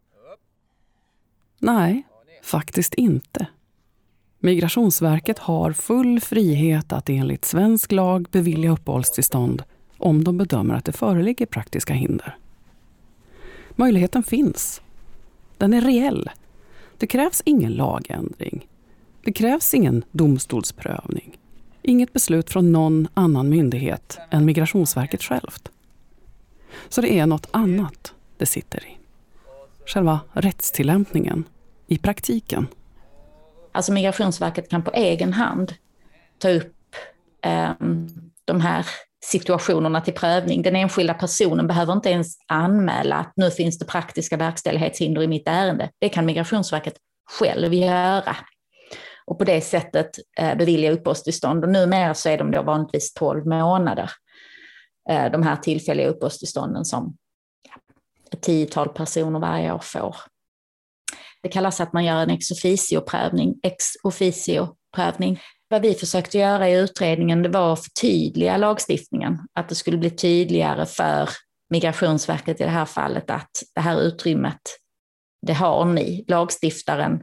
Nej, 1.60 2.04
faktiskt 2.44 2.94
inte. 2.94 3.48
Migrationsverket 4.40 5.40
har 5.40 5.72
full 5.72 6.20
frihet 6.20 6.94
att 6.94 7.10
enligt 7.10 7.46
svensk 7.46 7.92
lag 7.92 8.28
bevilja 8.32 8.72
uppehållstillstånd 8.72 9.64
om 9.98 10.24
de 10.24 10.38
bedömer 10.38 10.76
att 10.76 10.86
det 10.86 10.92
föreligger 10.92 11.46
praktiska 11.46 11.94
hinder. 11.94 12.38
Möjligheten 13.76 14.24
finns. 14.24 14.82
Den 15.58 15.74
är 15.74 15.82
reell. 15.82 16.30
Det 16.98 17.08
krävs 17.08 17.42
ingen 17.46 17.74
lagändring. 17.74 18.68
Det 19.24 19.34
krävs 19.34 19.74
ingen 19.74 20.04
domstolsprövning. 20.12 21.38
Inget 21.82 22.14
beslut 22.14 22.50
från 22.50 22.72
någon 22.72 23.08
annan 23.14 23.50
myndighet 23.50 24.20
än 24.30 24.46
Migrationsverket 24.46 25.24
självt. 25.24 25.72
Så 26.90 27.02
det 27.02 27.20
är 27.20 27.26
något 27.26 27.48
annat 27.52 28.14
det 28.38 28.46
sitter 28.46 28.86
i. 28.86 28.98
själva 29.86 30.20
rättstillämpningen 30.34 31.44
i 31.88 31.98
praktiken? 31.98 32.68
Alltså 33.72 33.92
Migrationsverket 33.92 34.70
kan 34.70 34.84
på 34.84 34.92
egen 34.92 35.34
hand 35.34 35.74
ta 36.38 36.50
upp 36.50 36.96
eh, 37.42 37.72
de 38.46 38.62
här 38.62 38.86
situationerna 39.32 40.02
till 40.02 40.14
prövning. 40.14 40.62
Den 40.62 40.76
enskilda 40.76 41.14
personen 41.14 41.68
behöver 41.68 41.94
inte 41.94 42.10
ens 42.10 42.38
anmäla 42.48 43.16
att 43.16 43.34
nu 43.36 43.52
finns 43.52 43.80
det 43.80 43.86
praktiska 43.86 44.38
verkställighetshinder 44.38 45.22
i 45.24 45.28
mitt 45.28 45.48
ärende. 45.48 45.90
Det 46.00 46.10
kan 46.10 46.26
Migrationsverket 46.26 46.94
själv 47.40 47.74
göra. 47.74 48.36
Och 49.26 49.38
på 49.38 49.44
det 49.44 49.62
sättet 49.62 50.10
eh, 50.38 50.58
bevilja 50.58 50.92
uppehållstillstånd. 50.92 51.64
Och 51.64 51.70
numera 51.70 52.14
så 52.14 52.30
är 52.30 52.38
de 52.38 52.52
då 52.52 52.62
vanligtvis 52.62 53.14
12 53.14 53.46
månader. 53.46 54.12
Eh, 55.10 55.32
de 55.32 55.44
här 55.44 55.56
tillfälliga 55.56 56.08
uppehållstillstånden 56.08 56.86
som 56.86 57.18
ett 58.32 58.42
tiotal 58.42 58.90
personer 58.90 59.40
varje 59.40 59.74
år 59.74 59.82
får. 59.84 60.16
Det 61.42 61.50
kallas 61.50 61.82
att 61.82 61.94
man 61.94 62.06
gör 62.06 62.24
en 62.24 62.30
ex 62.30 62.52
officio-prövning. 62.52 63.56
Ex 63.64 63.86
officio-prövning. 64.04 65.40
Vad 65.70 65.82
vi 65.82 65.94
försökte 65.94 66.38
göra 66.38 66.70
i 66.70 66.80
utredningen 66.80 67.44
det 67.44 67.50
var 67.50 67.74
att 67.74 67.84
förtydliga 67.84 68.58
lagstiftningen. 68.58 69.40
Att 69.54 69.70
det 69.70 69.76
skulle 69.76 69.98
bli 69.98 70.10
tydligare 70.10 70.86
för 70.86 71.30
Migrationsverket 71.70 72.62
i 72.62 72.64
det 72.64 72.70
här 72.70 72.86
fallet 72.86 73.30
att 73.30 73.52
det 73.76 73.82
här 73.82 74.02
utrymmet, 74.02 74.62
det 75.48 75.54
har 75.54 75.86
ni. 75.86 76.26
Lagstiftaren 76.28 77.22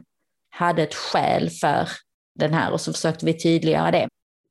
hade 0.49 0.83
ett 0.83 0.93
skäl 0.93 1.49
för 1.49 1.89
den 2.39 2.53
här 2.53 2.71
och 2.71 2.81
så 2.81 2.93
försökte 2.93 3.25
vi 3.25 3.39
tydliggöra 3.39 3.91
det. 3.91 4.07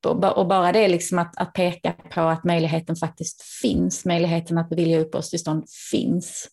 Och 0.07 0.47
bara 0.47 0.73
det 0.73 0.89
liksom 0.89 1.19
att, 1.19 1.37
att 1.37 1.53
peka 1.53 1.93
på 1.93 2.21
att 2.21 2.45
möjligheten 2.45 2.97
faktiskt 2.97 3.43
finns, 3.43 4.05
möjligheten 4.05 4.59
att 4.59 4.69
bevilja 4.69 5.01
uppehållstillstånd 5.01 5.65
finns. 5.91 6.49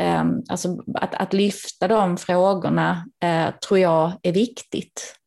Ehm, 0.00 0.42
alltså 0.48 0.84
att, 0.94 1.14
att 1.14 1.32
lyfta 1.32 1.88
de 1.88 2.16
frågorna 2.16 3.06
eh, 3.22 3.50
tror 3.50 3.78
jag 3.78 4.12
är 4.22 4.32
viktigt. 4.32 5.19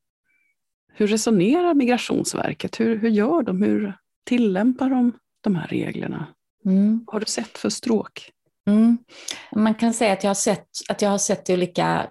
Hur 0.96 1.08
resonerar 1.08 1.74
Migrationsverket? 1.74 2.80
Hur, 2.80 2.98
hur 2.98 3.10
gör 3.10 3.44
de? 3.44 3.62
Hur 3.62 3.98
tillämpar 4.26 4.90
de 4.90 5.12
de 5.42 5.56
här 5.56 5.68
reglerna? 5.68 6.28
Mm. 6.66 7.06
Har 7.08 7.20
du 7.20 7.26
sett 7.26 7.58
för 7.58 7.70
stråk? 7.70 8.32
Mm. 8.68 8.98
Man 9.56 9.76
kan 9.76 9.94
säga 9.94 10.14
att 10.14 10.24
jag 10.24 10.30
har 10.30 10.36
sett, 10.36 10.68
att 10.90 11.02
jag 11.02 11.10
har 11.10 11.18
sett 11.18 11.50
olika 11.50 12.08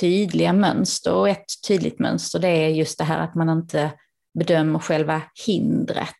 tydliga 0.00 0.52
mönster 0.52 1.14
och 1.14 1.28
ett 1.28 1.46
tydligt 1.68 1.98
mönster 1.98 2.38
det 2.38 2.48
är 2.48 2.68
just 2.68 2.98
det 2.98 3.04
här 3.04 3.18
att 3.18 3.34
man 3.34 3.48
inte 3.48 3.92
bedömer 4.38 4.78
själva 4.78 5.22
hindret 5.46 6.14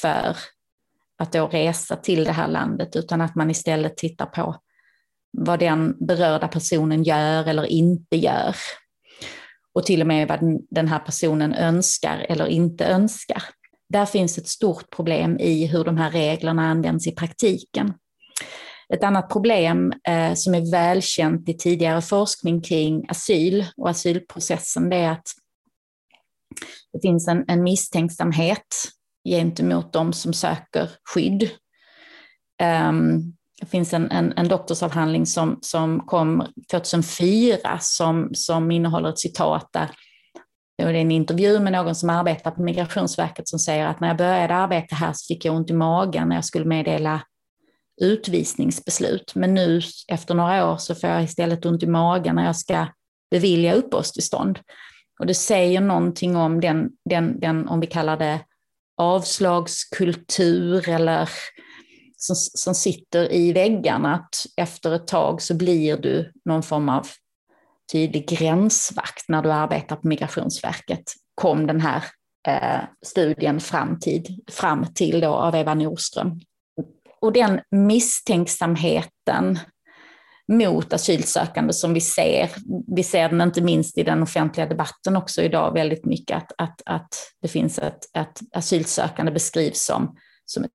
för 0.00 0.36
att 1.18 1.32
då 1.32 1.46
resa 1.46 1.96
till 1.96 2.24
det 2.24 2.32
här 2.32 2.48
landet 2.48 2.96
utan 2.96 3.20
att 3.20 3.34
man 3.34 3.50
istället 3.50 3.96
tittar 3.96 4.26
på 4.26 4.56
vad 5.38 5.58
den 5.58 5.96
berörda 6.06 6.48
personen 6.48 7.02
gör 7.02 7.48
eller 7.48 7.64
inte 7.64 8.16
gör. 8.16 8.56
Och 9.76 9.86
till 9.86 10.00
och 10.00 10.06
med 10.06 10.28
vad 10.28 10.40
den 10.70 10.88
här 10.88 10.98
personen 10.98 11.54
önskar 11.54 12.26
eller 12.28 12.46
inte 12.46 12.86
önskar. 12.86 13.42
Där 13.88 14.06
finns 14.06 14.38
ett 14.38 14.48
stort 14.48 14.90
problem 14.90 15.38
i 15.38 15.66
hur 15.66 15.84
de 15.84 15.96
här 15.96 16.10
reglerna 16.10 16.70
används 16.70 17.06
i 17.06 17.12
praktiken. 17.12 17.94
Ett 18.94 19.04
annat 19.04 19.30
problem 19.30 19.92
eh, 20.08 20.34
som 20.34 20.54
är 20.54 20.70
välkänt 20.70 21.48
i 21.48 21.54
tidigare 21.54 22.02
forskning 22.02 22.60
kring 22.60 23.06
asyl 23.08 23.64
och 23.76 23.90
asylprocessen 23.90 24.90
det 24.90 24.96
är 24.96 25.10
att 25.10 25.28
det 26.92 27.00
finns 27.00 27.28
en, 27.28 27.44
en 27.48 27.62
misstänksamhet 27.62 28.88
gentemot 29.28 29.92
de 29.92 30.12
som 30.12 30.32
söker 30.32 30.90
skydd. 31.04 31.50
Um, 32.62 33.35
det 33.60 33.66
finns 33.66 33.94
en, 33.94 34.10
en, 34.10 34.32
en 34.36 34.48
doktorsavhandling 34.48 35.26
som, 35.26 35.58
som 35.62 36.00
kom 36.00 36.46
2004 36.70 37.78
som, 37.80 38.30
som 38.34 38.70
innehåller 38.70 39.08
ett 39.08 39.18
citat 39.18 39.68
där 39.72 39.90
det 40.78 40.82
är 40.82 40.94
en 40.94 41.10
intervju 41.10 41.60
med 41.60 41.72
någon 41.72 41.94
som 41.94 42.10
arbetar 42.10 42.50
på 42.50 42.62
Migrationsverket 42.62 43.48
som 43.48 43.58
säger 43.58 43.86
att 43.86 44.00
när 44.00 44.08
jag 44.08 44.16
började 44.16 44.54
arbeta 44.54 44.94
här 44.96 45.12
så 45.12 45.34
fick 45.34 45.44
jag 45.44 45.54
ont 45.54 45.70
i 45.70 45.74
magen 45.74 46.28
när 46.28 46.36
jag 46.36 46.44
skulle 46.44 46.64
meddela 46.64 47.20
utvisningsbeslut. 48.00 49.34
Men 49.34 49.54
nu 49.54 49.80
efter 50.08 50.34
några 50.34 50.72
år 50.72 50.76
så 50.76 50.94
får 50.94 51.10
jag 51.10 51.24
istället 51.24 51.66
ont 51.66 51.82
i 51.82 51.86
magen 51.86 52.34
när 52.34 52.46
jag 52.46 52.56
ska 52.56 52.86
bevilja 53.30 53.74
uppehållstillstånd. 53.74 54.58
Och 55.18 55.26
det 55.26 55.34
säger 55.34 55.80
någonting 55.80 56.36
om 56.36 56.60
den, 56.60 56.90
den, 57.04 57.40
den 57.40 57.68
om 57.68 57.80
vi 57.80 57.86
kallar 57.86 58.16
det 58.16 58.40
avslagskultur 58.96 60.88
eller 60.88 61.28
som, 62.16 62.36
som 62.36 62.74
sitter 62.74 63.32
i 63.32 63.52
väggarna, 63.52 64.14
att 64.14 64.46
efter 64.56 64.94
ett 64.94 65.06
tag 65.06 65.42
så 65.42 65.54
blir 65.54 65.96
du 65.96 66.32
någon 66.44 66.62
form 66.62 66.88
av 66.88 67.06
tydlig 67.92 68.28
gränsvakt 68.28 69.28
när 69.28 69.42
du 69.42 69.52
arbetar 69.52 69.96
på 69.96 70.08
Migrationsverket, 70.08 71.12
kom 71.34 71.66
den 71.66 71.80
här 71.80 72.04
eh, 72.48 72.80
studien 73.06 73.60
fram 73.60 74.00
till, 74.00 74.38
fram 74.50 74.86
till 74.94 75.20
då 75.20 75.34
av 75.34 75.54
Eva 75.54 75.74
Nordström. 75.74 76.40
Och 77.20 77.32
den 77.32 77.60
misstänksamheten 77.70 79.58
mot 80.52 80.92
asylsökande 80.92 81.72
som 81.72 81.94
vi 81.94 82.00
ser. 82.00 82.50
Vi 82.96 83.02
ser 83.02 83.28
den 83.28 83.40
inte 83.40 83.60
minst 83.60 83.98
i 83.98 84.02
den 84.02 84.22
offentliga 84.22 84.66
debatten 84.66 85.16
också 85.16 85.42
idag 85.42 85.72
väldigt 85.72 86.04
mycket, 86.04 86.36
att, 86.36 86.52
att, 86.56 86.82
att 86.86 87.08
det 87.42 87.48
finns 87.48 87.78
ett, 87.78 88.16
ett 88.16 88.40
asylsökande 88.52 89.32
beskrivs 89.32 89.84
som, 89.84 90.16
som 90.44 90.64
ett 90.64 90.70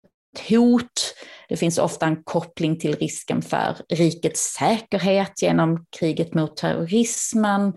hot. 0.50 1.16
Det 1.50 1.58
finns 1.58 1.78
ofta 1.78 2.06
en 2.06 2.24
koppling 2.24 2.80
till 2.80 2.96
risken 2.96 3.42
för 3.42 3.78
rikets 3.90 4.54
säkerhet 4.60 5.42
genom 5.42 5.86
kriget 6.00 6.34
mot 6.34 6.58
terrorismen. 6.58 7.74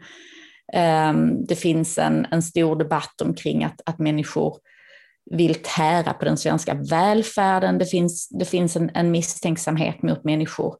Ehm, 0.72 1.44
det 1.44 1.56
finns 1.56 1.98
en, 1.98 2.26
en 2.30 2.42
stor 2.42 2.76
debatt 2.76 3.20
omkring 3.20 3.64
att, 3.64 3.80
att 3.86 3.98
människor 3.98 4.58
vill 5.30 5.54
tära 5.54 6.12
på 6.12 6.24
den 6.24 6.36
svenska 6.36 6.74
välfärden. 6.74 7.78
Det 7.78 7.86
finns, 7.86 8.28
det 8.28 8.44
finns 8.44 8.76
en, 8.76 8.90
en 8.94 9.10
misstänksamhet 9.10 10.02
mot 10.02 10.24
människor 10.24 10.76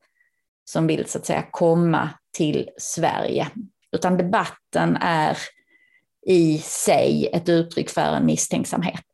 som 0.64 0.87
vill 0.87 1.06
så 1.06 1.18
att 1.18 1.26
säga 1.26 1.44
komma 1.50 2.10
till 2.37 2.68
Sverige. 2.78 3.48
Utan 3.92 4.16
debatten 4.16 4.96
är 5.00 5.38
i 6.26 6.58
sig 6.58 7.28
ett 7.32 7.48
uttryck 7.48 7.90
för 7.90 8.16
en 8.16 8.26
misstänksamhet. 8.26 9.04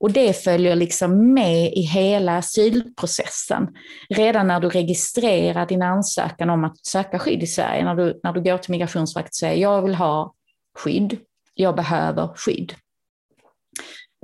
Och 0.00 0.12
det 0.12 0.44
följer 0.44 0.76
liksom 0.76 1.34
med 1.34 1.72
i 1.72 1.80
hela 1.80 2.36
asylprocessen. 2.38 3.68
Redan 4.08 4.46
när 4.46 4.60
du 4.60 4.68
registrerar 4.68 5.66
din 5.66 5.82
ansökan 5.82 6.50
om 6.50 6.64
att 6.64 6.86
söka 6.86 7.18
skydd 7.18 7.42
i 7.42 7.46
Sverige, 7.46 7.84
när 7.84 7.94
du, 7.94 8.20
när 8.22 8.32
du 8.32 8.42
går 8.42 8.58
till 8.58 8.70
Migrationsverket 8.70 9.30
och 9.30 9.34
säger 9.34 9.62
jag 9.62 9.82
vill 9.82 9.94
ha 9.94 10.34
skydd, 10.78 11.18
jag 11.54 11.76
behöver 11.76 12.28
skydd. 12.36 12.74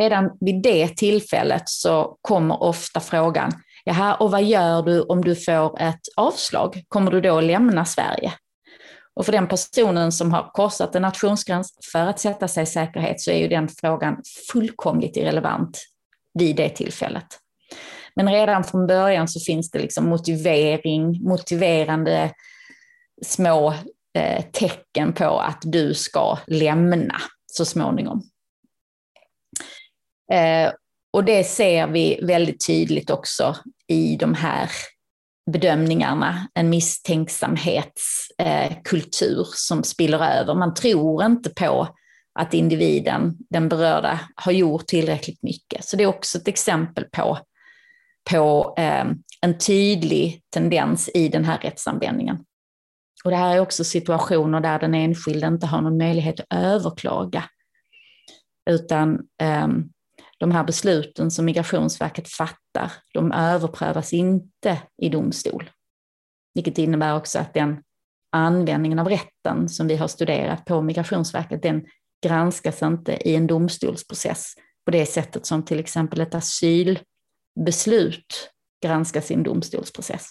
Redan 0.01 0.31
vid 0.41 0.63
det 0.63 0.89
tillfället 0.89 1.69
så 1.69 2.19
kommer 2.21 2.63
ofta 2.63 3.01
frågan, 3.01 3.53
Jaha, 3.85 4.15
och 4.15 4.31
vad 4.31 4.43
gör 4.43 4.83
du 4.83 5.01
om 5.01 5.25
du 5.25 5.37
får 5.37 5.81
ett 5.81 6.01
avslag? 6.17 6.83
Kommer 6.89 7.11
du 7.11 7.21
då 7.21 7.41
lämna 7.41 7.85
Sverige? 7.85 8.33
Och 9.15 9.25
för 9.25 9.33
den 9.33 9.49
personen 9.49 10.13
som 10.13 10.33
har 10.33 10.51
korsat 10.53 10.95
en 10.95 11.03
nationsgräns 11.03 11.79
för 11.93 12.07
att 12.07 12.21
sätta 12.21 12.49
sig 12.49 12.63
i 12.63 12.67
säkerhet 12.67 13.21
så 13.21 13.31
är 13.31 13.39
ju 13.39 13.49
den 13.49 13.69
frågan 13.69 14.23
fullkomligt 14.53 15.17
irrelevant 15.17 15.79
vid 16.35 16.57
det 16.57 16.69
tillfället. 16.69 17.27
Men 18.17 18.33
redan 18.33 18.65
från 18.65 18.87
början 18.87 19.29
så 19.29 19.41
finns 19.41 19.71
det 19.71 19.79
liksom 19.79 20.09
motivering, 20.09 21.29
motiverande 21.29 22.33
små 23.25 23.75
eh, 24.15 24.45
tecken 24.53 25.13
på 25.13 25.41
att 25.41 25.59
du 25.63 25.95
ska 25.95 26.39
lämna 26.47 27.17
så 27.47 27.65
småningom. 27.65 28.23
Eh, 30.33 30.73
och 31.13 31.25
det 31.25 31.45
ser 31.45 31.87
vi 31.87 32.21
väldigt 32.23 32.67
tydligt 32.67 33.11
också 33.11 33.57
i 33.87 34.17
de 34.17 34.35
här 34.35 34.71
bedömningarna, 35.51 36.49
en 36.55 36.71
misstänksamhetskultur 36.71 39.41
eh, 39.41 39.47
som 39.55 39.85
spiller 39.85 40.41
över. 40.41 40.55
Man 40.55 40.75
tror 40.75 41.25
inte 41.25 41.51
på 41.51 41.89
att 42.39 42.55
individen, 42.55 43.37
den 43.51 43.69
berörda, 43.69 44.21
har 44.35 44.53
gjort 44.53 44.87
tillräckligt 44.87 45.43
mycket. 45.43 45.85
Så 45.85 45.97
det 45.97 46.03
är 46.03 46.07
också 46.07 46.39
ett 46.39 46.49
exempel 46.49 47.05
på, 47.05 47.39
på 48.31 48.75
eh, 48.79 49.05
en 49.41 49.59
tydlig 49.59 50.43
tendens 50.51 51.11
i 51.15 51.29
den 51.29 51.45
här 51.45 51.59
rättsanvändningen. 51.59 52.39
Och 53.25 53.31
det 53.31 53.37
här 53.37 53.57
är 53.57 53.61
också 53.61 53.85
situationer 53.85 54.61
där 54.61 54.79
den 54.79 54.95
enskilde 54.95 55.47
inte 55.47 55.67
har 55.67 55.81
någon 55.81 55.99
möjlighet 55.99 56.41
att 56.41 56.47
överklaga. 56.51 57.45
Utan 58.71 59.21
ehm, 59.43 59.89
de 60.39 60.51
här 60.51 60.65
besluten 60.65 61.31
som 61.31 61.45
Migrationsverket 61.45 62.29
fattar, 62.29 62.60
de 63.15 63.33
överprövas 63.33 64.13
inte 64.13 64.83
i 65.03 65.09
domstol. 65.09 65.71
Vilket 66.55 66.79
innebär 66.79 67.17
också 67.17 67.39
att 67.39 67.55
den 67.55 67.83
användningen 68.33 68.99
av 68.99 69.09
rätten 69.09 69.69
som 69.69 69.89
vi 69.89 69.97
har 69.97 70.09
studerat 70.09 70.65
på 70.65 70.83
Migrationsverket, 70.83 71.63
den 71.63 71.87
granskas 72.27 72.83
inte 72.83 73.29
i 73.29 73.35
en 73.35 73.47
domstolsprocess 73.47 74.55
på 74.85 74.91
det 74.91 75.07
sättet 75.07 75.47
som 75.47 75.65
till 75.65 75.81
exempel 75.81 76.21
ett 76.21 76.35
asylbeslut 76.35 77.05
granskas 78.83 79.31
i 79.31 79.35
en 79.35 79.43
domstolsprocess. 79.43 80.31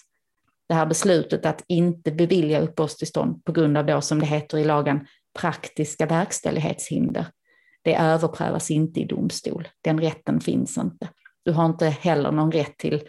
det 0.68 0.74
här 0.74 0.86
beslutet 0.86 1.46
att 1.46 1.64
inte 1.66 2.12
bevilja 2.12 2.60
uppehållstillstånd 2.60 3.44
på 3.44 3.52
grund 3.52 3.78
av 3.78 3.86
då, 3.86 4.00
som 4.00 4.18
det 4.18 4.26
heter 4.26 4.58
i 4.58 4.64
lagen, 4.64 5.06
praktiska 5.38 6.06
verkställighetshinder. 6.06 7.26
Det 7.82 7.96
överprövas 7.96 8.70
inte 8.70 9.00
i 9.00 9.04
domstol. 9.04 9.68
Den 9.80 10.00
rätten 10.00 10.40
finns 10.40 10.78
inte. 10.78 11.08
Du 11.44 11.52
har 11.52 11.66
inte 11.66 11.86
heller 11.86 12.32
någon 12.32 12.52
rätt 12.52 12.78
till 12.78 13.02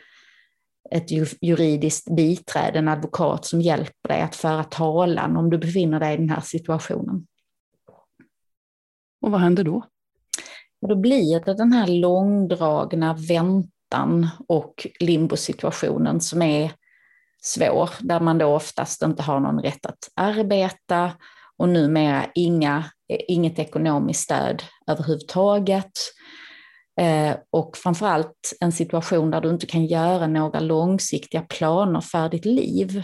ett 0.92 1.12
juridiskt 1.42 2.16
biträde, 2.16 2.80
en 2.80 2.88
advokat 2.88 3.46
som 3.46 3.62
hjälper 3.62 4.10
dig 4.10 4.22
att 4.22 4.36
föra 4.36 4.64
talan 4.64 5.38
om 5.38 5.50
du 5.50 5.58
befinner 5.58 6.00
dig 6.00 6.14
i 6.14 6.18
den 6.18 6.30
här 6.30 6.42
situationen. 6.42 7.28
Och 9.22 9.32
vad 9.32 9.42
händer 9.42 9.64
då? 9.64 9.84
Då 10.88 10.96
blir 10.96 11.40
det 11.46 11.54
den 11.54 11.74
här 11.74 11.88
långdragna 11.88 13.14
väntan 13.14 14.30
och 14.48 14.88
limbosituationen 15.00 16.22
som 16.22 16.42
är 16.42 16.72
svår, 17.42 17.90
där 18.00 18.20
man 18.20 18.38
då 18.38 18.46
oftast 18.46 19.02
inte 19.02 19.24
har 19.24 19.40
någon 19.40 19.60
rätt 19.62 19.86
att 19.86 20.10
arbeta 20.16 21.12
och 21.58 21.70
numera 21.70 22.26
inga, 22.36 22.86
inget 23.08 23.60
ekonomiskt 23.60 24.24
stöd 24.24 24.64
överhuvudtaget. 24.88 25.92
Eh, 27.00 27.36
och 27.50 27.78
framförallt 27.78 28.54
en 28.60 28.72
situation 28.72 29.32
där 29.32 29.42
du 29.42 29.50
inte 29.50 29.66
kan 29.66 29.86
göra 29.86 30.28
några 30.28 30.60
långsiktiga 30.60 31.42
planer 31.42 32.02
för 32.02 32.30
ditt 32.30 32.46
liv. 32.46 33.04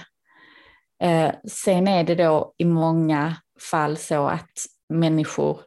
Eh, 1.03 1.31
sen 1.49 1.87
är 1.87 2.03
det 2.03 2.15
då 2.15 2.53
i 2.57 2.65
många 2.65 3.35
fall 3.71 3.97
så 3.97 4.27
att 4.27 4.51
människor 4.89 5.59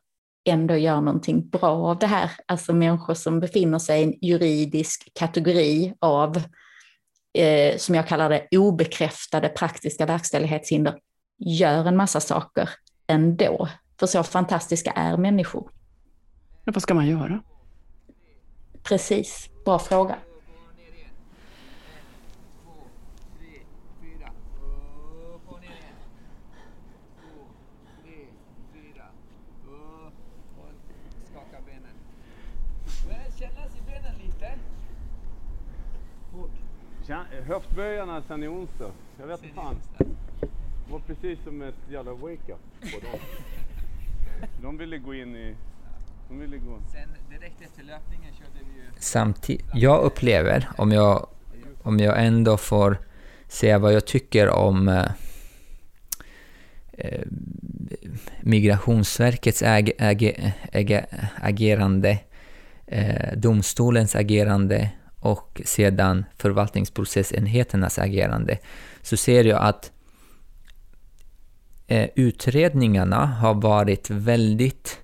ändå 0.48 0.76
gör 0.76 1.00
någonting 1.00 1.48
bra 1.48 1.70
av 1.70 1.98
det 1.98 2.06
här. 2.06 2.30
Alltså 2.46 2.72
människor 2.72 3.14
som 3.14 3.40
befinner 3.40 3.78
sig 3.78 4.00
i 4.00 4.04
en 4.04 4.14
juridisk 4.22 5.08
kategori 5.14 5.94
av, 5.98 6.36
eh, 7.38 7.76
som 7.76 7.94
jag 7.94 8.08
kallar 8.08 8.30
det, 8.30 8.58
obekräftade 8.58 9.48
praktiska 9.48 10.06
verkställighetshinder, 10.06 10.98
gör 11.38 11.84
en 11.84 11.96
massa 11.96 12.20
saker 12.20 12.70
ändå. 13.06 13.68
För 14.00 14.06
så 14.06 14.22
fantastiska 14.22 14.90
är 14.90 15.16
människor. 15.16 15.70
Men 16.64 16.72
vad 16.72 16.82
ska 16.82 16.94
man 16.94 17.06
göra? 17.06 17.42
Precis, 18.82 19.50
bra 19.64 19.78
fråga. 19.78 20.18
Höftböjarna 37.46 38.22
sen 38.22 38.42
i 38.42 38.48
onsdag. 38.48 38.92
Jag 39.18 39.26
vet 39.26 39.42
inte 39.42 39.54
fan. 39.54 39.76
Det 39.98 40.92
var 40.92 40.98
precis 40.98 41.38
som 41.44 41.62
ett 41.62 41.74
jävla 41.90 42.12
wake-up 42.12 42.60
på 42.80 43.00
dem. 43.00 43.20
De 44.62 44.78
ville 44.78 44.98
gå 44.98 45.14
in 45.14 45.36
i... 45.36 45.56
De 46.30 46.38
ville 46.38 46.58
gå... 46.58 46.78
Sen 46.92 47.08
direkt 47.30 47.62
efter 47.62 47.82
löpningen 47.82 48.34
körde 48.34 48.64
vi 48.68 48.80
ju... 48.80 48.82
Samtidigt, 48.98 49.64
jag 49.74 50.02
upplever, 50.02 50.68
om 50.76 50.92
jag, 50.92 51.28
om 51.82 51.98
jag 51.98 52.26
ändå 52.26 52.56
får 52.56 52.98
säga 53.48 53.78
vad 53.78 53.92
jag 53.92 54.06
tycker 54.06 54.48
om 54.48 54.88
eh, 54.88 55.06
eh 56.92 57.22
Migrationsverkets 58.40 59.62
äg, 59.62 59.92
äg, 59.98 60.54
äg, 60.72 61.06
agerande, 61.36 62.18
eh, 62.86 63.36
domstolens 63.36 64.16
agerande 64.16 64.90
och 65.16 65.60
sedan 65.64 66.24
förvaltningsprocessenheternas 66.36 67.98
agerande, 67.98 68.58
så 69.02 69.16
ser 69.16 69.44
jag 69.44 69.62
att 69.62 69.92
eh, 71.86 72.08
utredningarna 72.14 73.26
har 73.26 73.54
varit 73.54 74.10
väldigt 74.10 75.00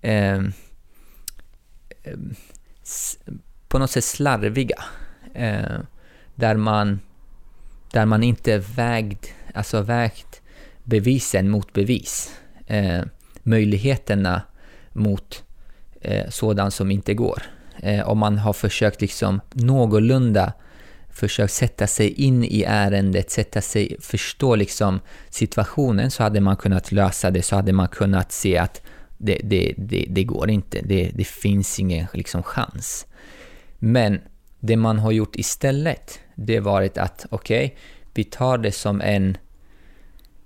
eh, 0.00 0.42
på 3.68 3.78
något 3.78 3.90
sätt 3.90 4.04
slarviga. 4.04 4.84
Eh, 5.34 5.78
där, 6.34 6.56
man, 6.56 7.00
där 7.92 8.06
man 8.06 8.22
inte 8.22 8.58
vägt, 8.58 9.34
alltså 9.54 9.80
vägt 9.80 10.42
bevisen 10.84 11.50
mot 11.50 11.72
bevis. 11.72 12.34
Eh, 12.66 13.02
möjligheterna 13.42 14.42
mot 14.92 15.44
eh, 16.00 16.28
sådant 16.28 16.74
som 16.74 16.90
inte 16.90 17.14
går. 17.14 17.42
Eh, 17.78 18.08
om 18.08 18.18
man 18.18 18.38
har 18.38 18.52
försökt 18.52 19.00
liksom 19.00 19.40
någorlunda 19.52 20.52
försökt 21.10 21.52
sätta 21.52 21.86
sig 21.86 22.08
in 22.10 22.44
i 22.44 22.64
ärendet, 22.66 23.30
sätta 23.30 23.60
sig, 23.60 23.96
förstå 24.00 24.54
liksom 24.56 25.00
situationen 25.30 26.10
så 26.10 26.22
hade 26.22 26.40
man 26.40 26.56
kunnat 26.56 26.92
lösa 26.92 27.30
det, 27.30 27.42
så 27.42 27.56
hade 27.56 27.72
man 27.72 27.88
kunnat 27.88 28.32
se 28.32 28.58
att 28.58 28.82
det, 29.22 29.40
det, 29.44 29.74
det, 29.76 30.06
det 30.08 30.24
går 30.24 30.50
inte, 30.50 30.80
det, 30.82 31.10
det 31.14 31.26
finns 31.26 31.80
ingen 31.80 32.06
liksom 32.14 32.42
chans. 32.42 33.06
Men 33.78 34.20
det 34.60 34.76
man 34.76 34.98
har 34.98 35.12
gjort 35.12 35.36
istället, 35.36 36.20
det 36.34 36.54
har 36.54 36.62
varit 36.62 36.98
att 36.98 37.26
okej, 37.30 37.64
okay, 37.66 37.78
vi 38.14 38.24
tar 38.24 38.58
det 38.58 38.72
som 38.72 39.00
en, 39.00 39.36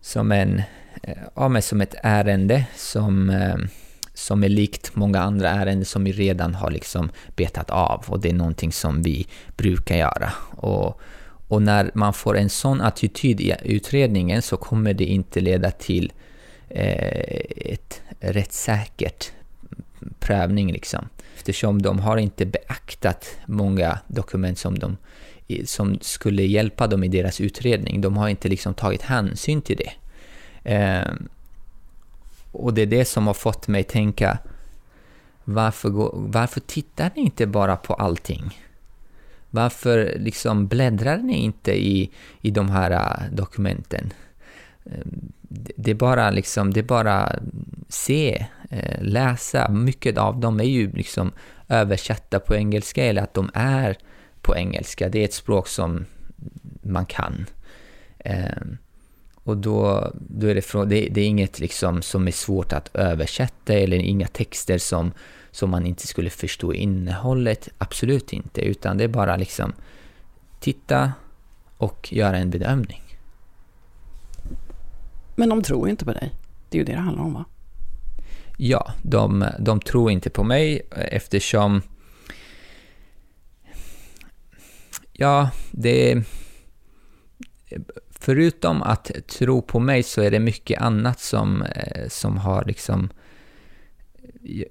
som 0.01 0.33
en, 0.33 0.63
eh, 1.03 1.19
ja 1.35 1.49
men 1.49 1.63
som 1.63 1.81
ett 1.81 1.95
ärende 2.03 2.65
som, 2.77 3.31
eh, 3.31 3.57
som 4.15 4.45
är 4.45 4.49
likt 4.49 4.97
många 4.97 5.21
andra 5.21 5.51
ärenden 5.51 5.85
som 5.85 6.05
vi 6.05 6.13
redan 6.13 6.55
har 6.55 6.71
liksom 6.71 7.11
betat 7.37 7.71
av 7.71 8.05
och 8.09 8.21
det 8.21 8.29
är 8.29 8.35
någonting 8.35 8.73
som 8.73 9.03
vi 9.03 9.27
brukar 9.57 9.97
göra. 9.97 10.33
Och, 10.51 11.01
och 11.49 11.63
när 11.63 11.91
man 11.95 12.13
får 12.13 12.37
en 12.37 12.51
sån 12.51 12.81
attityd 12.81 13.41
i 13.41 13.55
utredningen 13.65 14.43
så 14.43 14.57
kommer 14.57 14.95
det 14.95 15.05
inte 15.05 15.41
leda 15.41 15.71
till 15.71 16.05
eh, 16.05 16.24
Eh, 16.68 17.72
ett 17.72 18.03
rättssäkert 18.20 19.33
prövning 20.18 20.72
liksom. 20.72 21.09
Eftersom 21.37 21.83
de 21.83 21.98
har 21.98 22.16
inte 22.16 22.46
beaktat 22.46 23.37
många 23.46 23.98
dokument 24.07 24.59
som, 24.59 24.79
de, 24.79 24.96
som 25.64 25.98
skulle 26.00 26.42
hjälpa 26.42 26.87
dem 26.87 27.05
i 27.05 27.09
deras 27.09 27.40
utredning. 27.40 28.00
De 28.00 28.16
har 28.16 28.29
inte 28.29 28.48
liksom 28.48 28.74
tagit 28.74 29.03
hänsyn 29.03 29.62
till 29.62 29.77
det. 29.77 29.92
Eh, 30.74 31.12
och 32.53 32.74
det 32.74 32.83
är 32.83 32.87
det 32.87 33.05
som 33.05 33.27
har 33.27 33.35
fått 33.35 33.68
mig 33.68 33.85
tänka, 33.85 34.38
varför, 35.44 35.88
gå, 35.88 36.11
varför 36.14 36.61
tittar 36.61 37.11
ni 37.16 37.22
inte 37.22 37.46
bara 37.46 37.77
på 37.77 37.94
allting? 37.94 38.61
Varför 39.50 40.16
liksom 40.18 40.66
bläddrar 40.66 41.18
ni 41.18 41.35
inte 41.35 41.72
i, 41.72 42.11
i 42.40 42.50
de 42.50 42.70
här 42.70 42.90
äh, 42.90 43.35
dokumenten? 43.35 44.12
Ehm, 44.87 45.33
det 45.77 45.90
är 45.90 45.94
bara 45.94 46.31
liksom, 46.31 46.73
det 46.73 46.81
är 46.81 46.85
bara 46.85 47.38
se, 47.88 48.47
eh, 48.70 49.03
läsa. 49.03 49.68
Mycket 49.68 50.18
av 50.18 50.40
dem 50.40 50.61
är 50.61 50.64
ju 50.64 50.92
liksom 50.92 51.33
översatta 51.68 52.40
på 52.40 52.55
engelska 52.55 53.05
eller 53.05 53.23
att 53.23 53.35
de 53.35 53.51
är 53.55 53.97
på 54.40 54.57
engelska. 54.57 55.09
Det 55.09 55.18
är 55.18 55.25
ett 55.25 55.35
språk 55.35 55.68
som 55.68 56.05
man 56.83 57.07
kan. 57.07 57.47
Ehm, 58.18 58.77
och 59.44 59.57
då, 59.57 60.11
då 60.14 60.47
är 60.47 60.55
det, 60.55 60.62
från, 60.62 60.88
det, 60.88 61.09
det, 61.11 61.20
är 61.20 61.27
inget 61.27 61.59
liksom 61.59 62.03
som 62.03 62.27
är 62.27 62.33
svårt 62.33 62.73
att 62.73 62.97
översätta 62.97 63.73
eller 63.73 63.97
inga 63.97 64.27
texter 64.27 64.79
som, 64.79 65.12
som 65.51 65.70
man 65.70 65.87
inte 65.87 66.07
skulle 66.07 66.31
förstå 66.31 66.73
innehållet. 66.73 67.68
Absolut 67.79 68.33
inte, 68.33 68.61
utan 68.61 68.99
det 68.99 69.05
är 69.05 69.09
bara 69.09 69.37
liksom 69.37 69.73
titta 70.61 71.12
och 71.77 72.12
göra 72.12 72.37
en 72.37 72.51
bedömning. 72.51 73.04
Men 75.35 75.49
de 75.49 75.62
tror 75.62 75.88
inte 75.88 76.05
på 76.05 76.12
dig. 76.12 76.33
Det 76.68 76.77
är 76.77 76.79
ju 76.79 76.85
det 76.85 76.92
det 76.92 76.99
handlar 76.99 77.25
om 77.25 77.35
va? 77.35 77.44
Ja, 78.57 78.92
de, 79.03 79.47
de 79.59 79.81
tror 79.81 80.11
inte 80.11 80.31
på 80.31 80.44
mig 80.44 80.88
eftersom... 80.90 81.83
Ja, 85.12 85.51
det 85.70 86.25
förutom 88.25 88.83
att 88.83 89.11
tro 89.27 89.62
på 89.62 89.81
mig 89.81 90.03
så 90.03 90.23
är 90.23 90.31
det 90.31 90.40
mycket 90.40 90.81
annat 90.81 91.20
som, 91.20 91.62
eh, 91.62 92.09
som 92.09 92.37
har 92.37 92.64
liksom... 92.64 93.09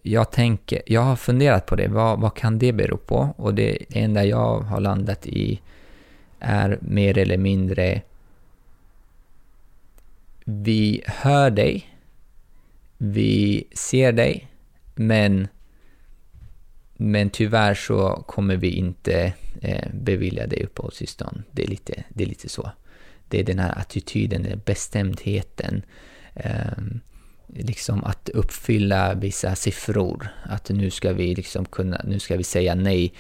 Jag 0.02 0.32
tänker, 0.32 0.82
jag 0.86 1.02
har 1.02 1.16
funderat 1.16 1.66
på 1.66 1.76
det, 1.76 1.88
vad, 1.88 2.20
vad 2.20 2.36
kan 2.36 2.60
det 2.60 2.74
bero 2.74 2.98
på? 2.98 3.34
Och 3.38 3.54
det 3.54 3.78
enda 3.90 4.26
jag 4.26 4.60
har 4.60 4.80
landat 4.80 5.28
i 5.28 5.62
är 6.40 6.78
mer 6.82 7.18
eller 7.18 7.38
mindre 7.38 8.02
vi 10.46 11.04
hör 11.06 11.50
dig, 11.50 11.98
vi 12.98 13.68
ser 13.72 14.12
dig, 14.12 14.48
men, 14.96 15.48
men 16.94 17.30
tyvärr 17.30 17.74
så 17.74 18.24
kommer 18.28 18.56
vi 18.56 18.70
inte 18.70 19.34
eh, 19.62 19.88
bevilja 19.94 20.48
dig 20.48 20.64
uppehållstillstånd. 20.64 21.44
Det 21.52 21.64
är 21.64 21.68
lite, 21.68 22.04
det 22.10 22.24
är 22.24 22.28
lite 22.28 22.50
så 22.50 22.72
det 23.34 23.40
är 23.40 23.44
den 23.44 23.60
här 23.60 23.80
attityden, 23.80 24.44
den 24.44 24.62
bestämdheten. 24.66 25.82
Um, 26.34 27.02
liksom 27.56 28.04
att 28.04 28.30
uppfylla 28.30 29.14
vissa 29.14 29.56
siffror. 29.56 30.28
Att 30.44 30.70
nu 30.70 30.90
ska 30.90 31.14
vi 31.14 31.36
liksom 31.36 31.66
kunna, 31.66 32.02
nu 32.04 32.20
ska 32.20 32.38
vi 32.38 32.44
säga 32.44 32.76
nej 32.76 33.14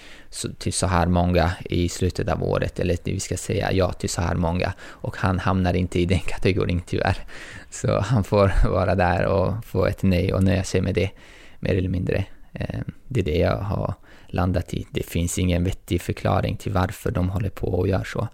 till 0.57 0.73
så 0.73 0.87
här 0.87 1.07
många 1.07 1.51
i 1.65 1.89
slutet 1.89 2.29
av 2.29 2.43
året 2.43 2.79
eller 2.79 2.97
vi 3.03 3.19
ska 3.19 3.37
säga 3.37 3.71
ja 3.71 3.93
till 3.93 4.09
så 4.09 4.21
här 4.21 4.35
många. 4.35 4.73
Och 4.81 5.17
han 5.17 5.39
hamnar 5.39 5.73
inte 5.73 5.99
i 5.99 6.05
den 6.05 6.19
kategorin 6.27 6.81
tyvärr. 6.85 7.17
Så 7.69 7.99
han 7.99 8.23
får 8.23 8.53
vara 8.69 8.95
där 8.95 9.25
och 9.25 9.65
få 9.65 9.85
ett 9.85 10.03
nej 10.03 10.33
och 10.33 10.43
nöja 10.43 10.63
sig 10.63 10.81
med 10.81 10.95
det, 10.95 11.09
mer 11.59 11.75
eller 11.75 11.89
mindre. 11.89 12.25
Ehm, 12.53 12.91
det 13.07 13.19
är 13.19 13.23
det 13.23 13.37
jag 13.37 13.57
har 13.57 13.93
landat 14.27 14.73
i. 14.73 14.87
Det 14.91 15.05
finns 15.05 15.39
ingen 15.39 15.63
vettig 15.63 16.01
förklaring 16.01 16.57
till 16.57 16.71
varför 16.71 17.11
de 17.11 17.29
håller 17.29 17.49
på 17.49 17.67
och 17.67 17.87
gör 17.87 18.03
så. 18.03 18.27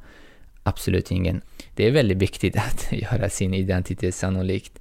Absolut 0.63 1.11
ingen. 1.11 1.41
Det 1.75 1.87
är 1.87 1.91
väldigt 1.91 2.17
viktigt 2.17 2.57
att 2.57 2.91
göra 2.91 3.29
sin 3.29 3.53
identitet 3.53 4.15
sannolikt 4.15 4.79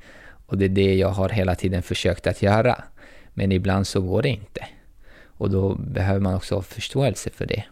och 0.49 0.59
det 0.59 0.65
är 0.65 0.69
det 0.69 0.95
jag 0.95 1.09
har 1.09 1.29
hela 1.29 1.55
tiden 1.55 1.83
försökt 1.83 2.27
att 2.27 2.43
göra. 2.43 2.85
Men 3.35 3.53
ibland 3.53 3.87
så 3.87 4.01
går 4.01 4.23
det 4.23 4.29
inte. 4.29 4.67
Och 5.25 5.51
då 5.51 5.75
behöver 5.75 6.21
man 6.21 6.35
också 6.35 6.55
ha 6.55 6.63
förståelse 6.63 7.31
för 7.31 7.47
det. 7.47 7.65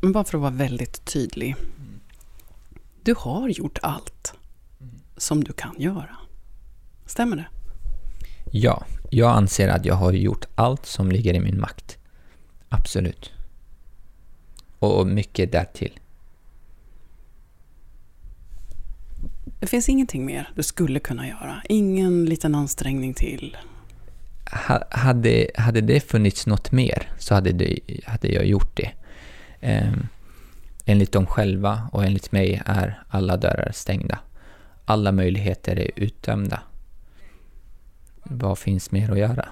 Men 0.00 0.12
bara 0.12 0.24
för 0.24 0.38
att 0.38 0.42
vara 0.42 0.50
väldigt 0.50 1.04
tydlig. 1.04 1.56
Du 3.02 3.14
har 3.18 3.48
gjort 3.48 3.78
allt 3.82 4.34
som 5.16 5.44
du 5.44 5.52
kan 5.52 5.74
göra. 5.78 6.16
Stämmer 7.06 7.36
det? 7.36 7.46
Ja, 8.50 8.84
jag 9.10 9.30
anser 9.30 9.68
att 9.68 9.84
jag 9.84 9.94
har 9.94 10.12
gjort 10.12 10.46
allt 10.54 10.86
som 10.86 11.12
ligger 11.12 11.34
i 11.34 11.40
min 11.40 11.60
makt. 11.60 11.98
Absolut. 12.68 13.32
Och 14.78 15.06
mycket 15.06 15.52
därtill. 15.52 15.98
Det 19.64 19.68
finns 19.68 19.88
ingenting 19.88 20.26
mer 20.26 20.50
du 20.54 20.62
skulle 20.62 21.00
kunna 21.00 21.28
göra? 21.28 21.62
Ingen 21.68 22.24
liten 22.24 22.54
ansträngning 22.54 23.14
till? 23.14 23.56
hade, 24.90 25.50
hade 25.54 25.80
det 25.80 26.00
funnits 26.00 26.46
något 26.46 26.72
mer 26.72 27.08
så 27.18 27.34
hade, 27.34 27.52
det, 27.52 27.80
hade 28.04 28.28
jag 28.28 28.46
gjort 28.46 28.76
det. 28.76 28.90
Eh, 29.60 29.92
enligt 30.84 31.12
dem 31.12 31.26
själva 31.26 31.88
och 31.92 32.04
enligt 32.04 32.32
mig 32.32 32.62
är 32.66 33.02
alla 33.08 33.36
dörrar 33.36 33.70
stängda. 33.74 34.18
Alla 34.84 35.12
möjligheter 35.12 35.78
är 35.78 35.90
uttömda. 35.96 36.60
Vad 38.22 38.58
finns 38.58 38.90
mer 38.90 39.12
att 39.12 39.18
göra? 39.18 39.48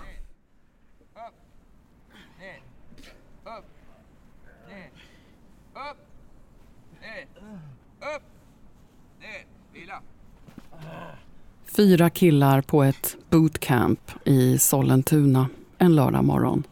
Fyra 11.76 12.10
killar 12.10 12.60
på 12.60 12.82
ett 12.82 13.16
bootcamp 13.30 14.00
i 14.24 14.58
Sollentuna 14.58 15.48
en 15.78 15.94
lördag 15.94 16.24
morgon. 16.24 16.62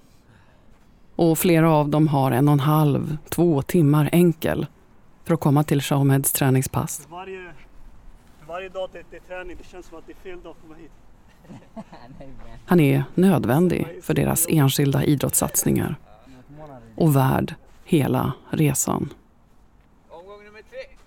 Och 1.16 1.38
flera 1.38 1.72
av 1.72 1.88
dem 1.88 2.08
har 2.08 2.30
en 2.30 2.48
och 2.48 2.52
en 2.52 2.60
halv, 2.60 3.16
två 3.28 3.62
timmar 3.62 4.08
enkel 4.12 4.66
för 5.24 5.34
att 5.34 5.40
komma 5.40 5.64
till 5.64 5.82
Shahmeds 5.82 6.32
träningspass. 6.32 7.06
Varje, 7.10 7.52
varje 8.48 8.68
dag 8.68 8.90
det, 8.92 9.02
det 9.10 9.16
är 9.16 9.20
träning, 9.20 9.56
det 9.56 9.68
känns 9.68 9.86
som 9.86 9.98
att 9.98 10.06
det 10.06 10.12
är 10.12 10.30
fel 10.30 10.42
dag 10.42 10.50
att 10.50 10.62
komma 10.62 10.74
hit. 10.74 10.90
Han 12.66 12.80
är 12.80 13.04
nödvändig 13.14 13.86
för 14.02 14.14
deras 14.14 14.46
enskilda 14.48 15.04
idrottssatsningar 15.04 15.96
och 16.96 17.16
värd 17.16 17.54
hela 17.84 18.32
resan. 18.50 19.08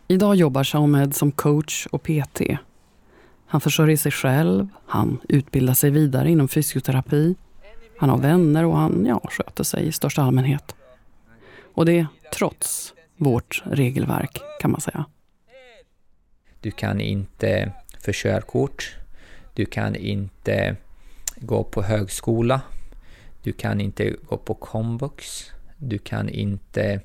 Idag 0.07 0.35
jobbar 0.35 0.63
Shamed 0.63 1.15
som 1.15 1.31
coach 1.31 1.87
och 1.91 2.03
PT 2.03 2.41
han 3.53 3.61
försörjer 3.61 3.97
sig 3.97 4.11
själv, 4.11 4.67
han 4.85 5.19
utbildar 5.29 5.73
sig 5.73 5.89
vidare 5.89 6.29
inom 6.29 6.47
fysioterapi, 6.47 7.35
han 7.97 8.09
har 8.09 8.17
vänner 8.17 8.65
och 8.65 8.77
han 8.77 9.05
ja, 9.05 9.21
sköter 9.23 9.63
sig 9.63 9.87
i 9.87 9.91
största 9.91 10.21
allmänhet. 10.21 10.75
Och 11.73 11.85
det 11.85 12.05
trots 12.33 12.93
vårt 13.17 13.63
regelverk 13.65 14.41
kan 14.59 14.71
man 14.71 14.81
säga. 14.81 15.05
Du 16.61 16.71
kan 16.71 17.01
inte 17.01 17.71
få 17.99 18.11
körkort, 18.13 18.95
du 19.53 19.65
kan 19.65 19.95
inte 19.95 20.75
gå 21.35 21.63
på 21.63 21.81
högskola, 21.81 22.61
du 23.43 23.51
kan 23.51 23.81
inte 23.81 24.15
gå 24.29 24.37
på 24.37 24.53
komvux, 24.53 25.51
du 25.77 25.97
kan 25.97 26.29
inte 26.29 27.01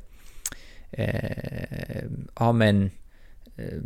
eh, 0.90 2.04
ja, 2.38 2.52
men, 2.52 2.90
eh, 3.56 3.82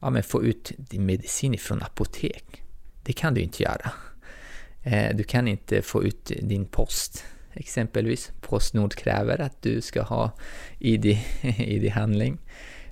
ja, 0.00 0.10
men 0.10 0.22
få 0.22 0.44
ut 0.44 0.72
din 0.76 1.06
medicin 1.06 1.58
från 1.58 1.82
apotek. 1.82 2.62
Det 3.02 3.12
kan 3.12 3.34
du 3.34 3.40
inte 3.40 3.62
göra. 3.62 3.90
Eh, 4.82 5.16
du 5.16 5.24
kan 5.24 5.48
inte 5.48 5.82
få 5.82 6.04
ut 6.04 6.32
din 6.42 6.66
post 6.66 7.24
exempelvis. 7.52 8.32
Postnord 8.40 8.94
kräver 8.94 9.40
att 9.40 9.62
du 9.62 9.80
ska 9.80 10.02
ha 10.02 10.30
ID, 10.78 11.04
ID-handling. 11.58 12.38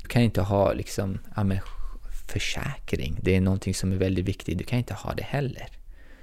Du 0.03 0.09
kan 0.09 0.23
inte 0.23 0.41
ha 0.41 0.73
liksom, 0.73 1.19
ja, 1.37 1.45
men 1.45 1.59
försäkring. 2.29 3.19
Det 3.23 3.37
är 3.37 3.41
någonting 3.41 3.75
som 3.75 3.93
är 3.93 3.97
väldigt 3.97 4.25
viktigt. 4.25 4.59
Du 4.59 4.65
kan 4.65 4.79
inte 4.79 4.95
ha 4.95 5.15
det 5.15 5.23
heller. 5.23 5.69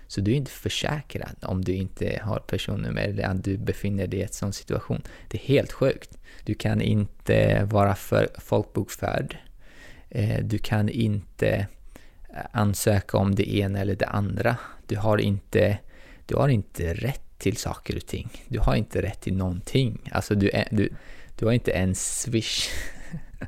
Så 0.08 0.22
du 0.22 0.32
är 0.32 0.36
inte 0.36 0.52
försäkrad 0.52 1.36
om 1.42 1.64
du 1.64 1.74
inte 1.74 2.20
har 2.24 2.40
personnummer 2.40 3.02
eller 3.02 3.24
att 3.24 3.44
du 3.44 3.58
befinner 3.58 4.08
dig 4.08 4.20
i 4.20 4.24
en 4.24 4.30
sån 4.30 4.54
situation. 4.54 5.02
Det 5.28 5.38
är 5.38 5.42
helt 5.42 5.72
sjukt. 5.72 6.18
Du 6.44 6.54
kan 6.54 6.82
inte 6.82 7.64
vara 7.64 7.96
för 7.96 8.30
folkbokförd 8.38 9.38
Eh, 10.10 10.44
du 10.44 10.58
kan 10.58 10.90
inte 10.90 11.68
eh, 12.30 12.46
ansöka 12.52 13.18
om 13.18 13.36
det 13.36 13.56
ena 13.56 13.80
eller 13.80 13.96
det 13.96 14.08
andra. 14.08 14.58
Du 14.88 14.98
har 14.98 15.18
inte, 15.18 15.78
du 16.26 16.36
har 16.36 16.50
inte 16.50 16.94
rätt 16.94 17.22
till 17.38 17.58
saker 17.58 17.96
och 17.96 18.06
ting. 18.06 18.30
Du 18.48 18.60
har 18.60 18.76
inte 18.76 19.02
rätt 19.02 19.22
till 19.22 19.38
någonting. 19.38 20.10
Alltså 20.12 20.36
du, 20.36 20.52
du, 20.72 20.90
du 21.36 21.46
har 21.46 21.54
inte 21.54 21.72
ens 21.72 22.22
swish. 22.22 22.70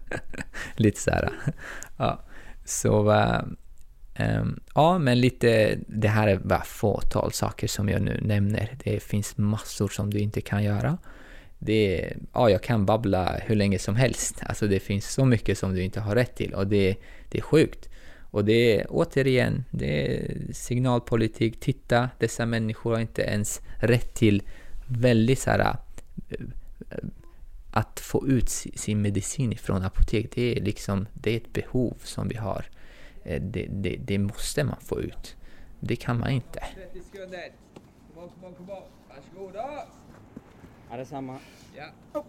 lite 0.75 0.99
så 0.99 1.11
här. 1.11 1.31
Ja, 1.97 2.25
så... 2.65 3.11
Um, 4.19 4.59
ja, 4.75 4.97
men 4.97 5.21
lite... 5.21 5.79
Det 5.87 6.07
här 6.07 6.27
är 6.27 6.37
bara 6.37 6.63
fåtal 6.63 7.31
saker 7.31 7.67
som 7.67 7.89
jag 7.89 8.01
nu 8.01 8.21
nämner. 8.21 8.75
Det 8.83 9.03
finns 9.03 9.37
massor 9.37 9.87
som 9.87 10.13
du 10.13 10.19
inte 10.19 10.41
kan 10.41 10.63
göra 10.63 10.97
det 11.59 12.13
ja, 12.33 12.49
jag 12.49 12.63
kan 12.63 12.85
babbla 12.85 13.37
hur 13.45 13.55
länge 13.55 13.79
som 13.79 13.95
helst. 13.95 14.39
Alltså 14.41 14.67
det 14.67 14.79
finns 14.79 15.13
så 15.13 15.25
mycket 15.25 15.57
som 15.57 15.75
du 15.75 15.83
inte 15.83 15.99
har 15.99 16.15
rätt 16.15 16.35
till 16.35 16.53
och 16.53 16.67
det, 16.67 16.95
det 17.29 17.37
är 17.37 17.41
sjukt. 17.41 17.89
Och 18.31 18.45
det 18.45 18.79
är 18.79 18.85
återigen, 18.89 19.63
det 19.71 20.07
är 20.07 20.53
signalpolitik. 20.53 21.59
Titta, 21.59 22.09
dessa 22.19 22.45
människor 22.45 22.93
har 22.93 22.99
inte 22.99 23.21
ens 23.21 23.61
rätt 23.79 24.13
till 24.13 24.43
väldigt 24.87 25.39
så 25.39 25.49
här, 25.49 25.77
eh, 26.29 26.39
att 27.71 27.99
få 27.99 28.27
ut 28.27 28.49
sin 28.49 29.01
medicin 29.01 29.57
från 29.57 29.83
apotek. 29.83 30.31
Det 30.35 30.57
är 30.57 30.61
liksom, 30.61 31.07
det 31.13 31.31
är 31.31 31.37
ett 31.37 31.53
behov 31.53 31.97
som 32.03 32.27
vi 32.27 32.35
har. 32.35 32.65
Eh, 33.23 33.41
det, 33.41 33.67
det, 33.69 33.95
det 33.95 34.17
måste 34.17 34.63
man 34.63 34.77
få 34.81 35.01
ut. 35.01 35.35
Det 35.79 35.95
kan 35.95 36.19
man 36.19 36.29
inte. 36.29 36.63
30 36.93 37.05
sekunder. 37.11 37.51
Kom 38.13 38.23
on, 38.23 38.29
kom 38.55 38.65
kom. 38.67 38.83
Varsågoda! 39.09 39.96
Ja, 40.89 40.97
detsamma. 40.97 41.39
Ja. 41.75 42.23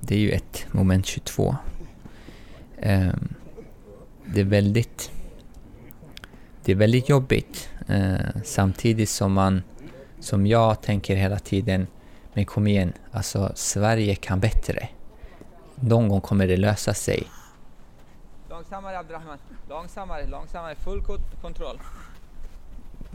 Det 0.00 0.14
är 0.14 0.18
ju 0.18 0.30
ett 0.30 0.66
moment 0.72 1.06
22. 1.06 1.56
Ehm, 2.78 3.34
det 4.24 4.40
är 4.40 4.44
väldigt... 4.44 5.10
Det 6.64 6.72
är 6.72 6.76
väldigt 6.76 7.08
jobbigt 7.08 7.70
eh, 7.88 8.42
samtidigt 8.44 9.08
som 9.08 9.32
man, 9.32 9.62
som 10.20 10.46
jag 10.46 10.82
tänker 10.82 11.16
hela 11.16 11.38
tiden, 11.38 11.86
men 12.32 12.44
kom 12.44 12.66
igen, 12.66 12.92
alltså 13.10 13.52
Sverige 13.54 14.14
kan 14.14 14.40
bättre. 14.40 14.88
Någon 15.74 16.08
gång 16.08 16.20
kommer 16.20 16.46
det 16.46 16.56
lösa 16.56 16.94
sig. 16.94 17.26
Långsammare 18.50 18.98
Abdrahman, 18.98 19.38
långsammare, 19.68 20.26
långsammare, 20.26 20.74
full 20.74 21.02
kontroll. 21.42 21.78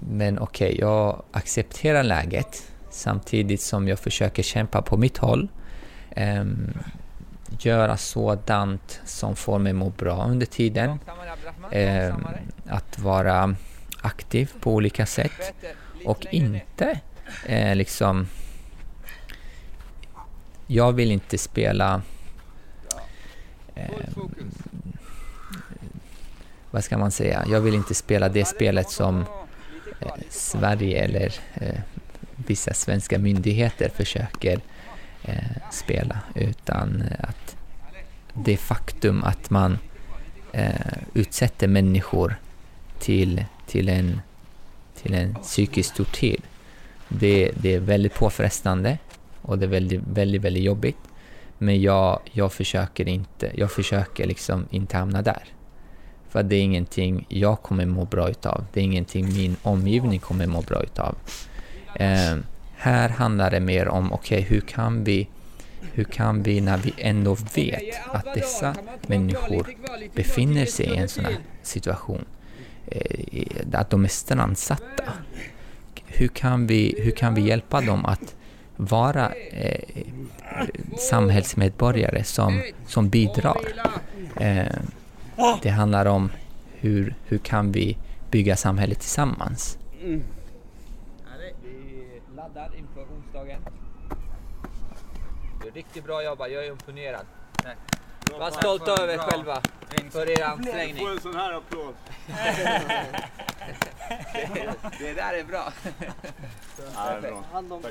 Men 0.07 0.39
okej, 0.39 0.67
okay, 0.67 0.79
jag 0.79 1.23
accepterar 1.31 2.03
läget 2.03 2.71
samtidigt 2.89 3.61
som 3.61 3.87
jag 3.87 3.99
försöker 3.99 4.43
kämpa 4.43 4.81
på 4.81 4.97
mitt 4.97 5.17
håll. 5.17 5.47
Um, 6.17 6.73
göra 7.59 7.97
sådant 7.97 9.01
som 9.05 9.35
får 9.35 9.59
mig 9.59 9.73
må 9.73 9.89
bra 9.89 10.25
under 10.25 10.45
tiden. 10.45 10.99
Um, 11.71 12.27
att 12.67 12.99
vara 12.99 13.55
aktiv 14.01 14.51
på 14.59 14.73
olika 14.73 15.05
sätt 15.05 15.53
och 16.05 16.25
inte 16.31 16.99
uh, 17.49 17.75
liksom... 17.75 18.27
Jag 20.67 20.93
vill 20.93 21.11
inte 21.11 21.37
spela... 21.37 22.01
Um, 23.75 24.31
vad 26.71 26.83
ska 26.83 26.97
man 26.97 27.11
säga? 27.11 27.45
Jag 27.47 27.61
vill 27.61 27.73
inte 27.73 27.95
spela 27.95 28.29
det 28.29 28.45
spelet 28.45 28.89
som 28.89 29.25
Sverige 30.29 31.03
eller 31.03 31.33
eh, 31.53 31.79
vissa 32.35 32.73
svenska 32.73 33.19
myndigheter 33.19 33.89
försöker 33.89 34.59
eh, 35.23 35.71
spela 35.71 36.19
utan 36.35 37.03
att 37.19 37.55
det 38.33 38.57
faktum 38.57 39.23
att 39.23 39.49
man 39.49 39.77
eh, 40.51 40.97
utsätter 41.13 41.67
människor 41.67 42.35
till, 42.99 43.45
till, 43.67 43.89
en, 43.89 44.21
till 45.01 45.13
en 45.13 45.35
psykisk 45.35 45.95
tortyr. 45.95 46.39
Det, 47.07 47.51
det 47.61 47.73
är 47.73 47.79
väldigt 47.79 48.13
påfrestande 48.13 48.97
och 49.41 49.59
det 49.59 49.65
är 49.65 49.69
väldigt, 49.69 50.01
väldigt, 50.13 50.41
väldigt 50.41 50.63
jobbigt. 50.63 50.97
Men 51.57 51.81
jag, 51.81 52.19
jag 52.31 52.53
försöker 52.53 53.07
inte, 53.07 53.51
jag 53.55 53.71
försöker 53.71 54.27
liksom 54.27 54.65
inte 54.71 54.97
hamna 54.97 55.21
där. 55.21 55.43
För 56.29 56.43
det 56.43 56.55
är 56.55 56.61
ingenting 56.61 57.25
jag 57.29 57.61
kommer 57.61 57.85
må 57.85 58.05
bra 58.05 58.29
utav. 58.29 58.65
Det 58.73 58.79
är 58.79 58.83
ingenting 58.83 59.33
min 59.33 59.55
omgivning 59.63 60.19
kommer 60.19 60.47
må 60.47 60.61
bra 60.61 60.83
utav. 60.83 61.15
Eh, 61.95 62.37
här 62.75 63.09
handlar 63.09 63.51
det 63.51 63.59
mer 63.59 63.87
om, 63.87 64.13
okej, 64.13 64.39
okay, 64.39 64.49
hur 64.49 64.61
kan 64.61 65.03
vi 65.03 65.27
hur 65.93 66.03
kan 66.03 66.43
vi, 66.43 66.61
när 66.61 66.77
vi 66.77 66.93
ändå 66.97 67.37
vet 67.55 67.95
att 68.11 68.33
dessa 68.33 68.75
människor 69.07 69.67
befinner 70.15 70.65
sig 70.65 70.85
i 70.85 70.95
en 70.95 71.09
sån 71.09 71.25
här 71.25 71.37
situation, 71.63 72.25
eh, 72.87 73.45
att 73.73 73.89
de 73.89 74.03
är 74.03 74.07
strandsatta, 74.07 75.03
hur 76.05 76.27
kan 76.27 76.67
vi, 76.67 76.95
hur 77.03 77.11
kan 77.11 77.35
vi 77.35 77.41
hjälpa 77.41 77.81
dem 77.81 78.05
att 78.05 78.35
vara 78.75 79.31
eh, 79.51 80.03
samhällsmedborgare 81.09 82.23
som, 82.23 82.61
som 82.87 83.09
bidrar? 83.09 83.61
Eh, 84.35 84.65
det 85.61 85.69
handlar 85.69 86.05
om 86.05 86.31
hur, 86.71 87.15
hur 87.25 87.37
kan 87.37 87.71
vi 87.71 87.97
bygga 88.31 88.55
samhället 88.55 88.99
tillsammans? 88.99 89.77
Mm. 90.01 90.23
Vi 91.63 92.21
laddar 92.35 92.71
inför 92.77 93.01
onsdagen. 93.01 93.61
Riktigt 95.73 96.05
bra 96.05 96.23
jobbat, 96.23 96.51
jag 96.51 96.65
är 96.65 96.71
imponerad. 96.71 97.25
Var 98.39 98.51
stolta 98.51 99.03
över 99.03 99.13
er 99.13 99.17
själva 99.17 99.61
för 100.11 100.29
er 100.29 100.43
ansträngning. 100.43 101.05
Få 101.05 101.11
en 101.11 101.21
sån 101.21 101.35
här 101.35 101.53
applåd. 101.53 101.93
det, 104.33 104.73
det 104.99 105.13
där 105.13 105.33
är 105.33 105.43
bra. 105.43 105.73
Ja, 106.95 107.19
det 107.21 107.27
är 107.27 107.31
bra. 107.31 107.43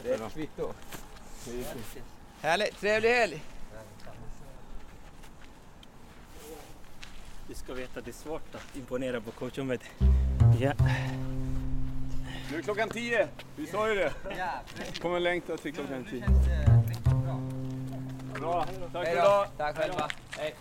Det 0.02 0.10
är 0.10 0.26
ett 0.26 0.32
kvitto. 0.32 0.72
Härligt, 2.42 2.80
trevlig 2.80 3.10
helg! 3.10 3.42
Du 7.48 7.54
ska 7.54 7.74
veta 7.74 7.98
att 7.98 8.04
det 8.04 8.10
är 8.10 8.12
svårt 8.12 8.54
att 8.54 8.76
imponera 8.76 9.20
på 9.20 9.30
coachummet. 9.30 9.80
Ja. 10.60 10.72
Nu 12.50 12.58
är 12.58 12.62
klockan 12.62 12.88
tio, 12.88 13.28
vi 13.56 13.66
sa 13.66 13.88
ju 13.88 13.94
det. 13.94 14.12
Kommer 15.02 15.20
längta 15.20 15.56
till 15.56 15.72
klockan 15.72 16.04
tio. 16.10 16.24
Bra, 18.40 18.66
tack 18.92 19.06
för 19.06 19.12
idag. 19.12 19.46
Tack 19.56 19.76
själva. 19.76 20.08
Hej. 20.38 20.54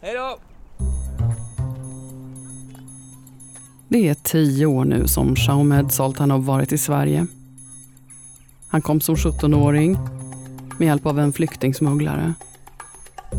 Hej 0.00 0.14
då! 0.14 0.38
Det 3.88 4.08
är 4.08 4.14
tio 4.14 4.66
år 4.66 4.84
nu 4.84 5.08
som 5.08 5.36
Shahomed 5.36 5.92
Soltanov 5.92 6.44
varit 6.44 6.72
i 6.72 6.78
Sverige. 6.78 7.26
Han 8.68 8.82
kom 8.82 9.00
som 9.00 9.14
17-åring 9.14 9.98
med 10.78 10.86
hjälp 10.86 11.06
av 11.06 11.18
en 11.18 11.32
flyktingsmugglare. 11.32 12.34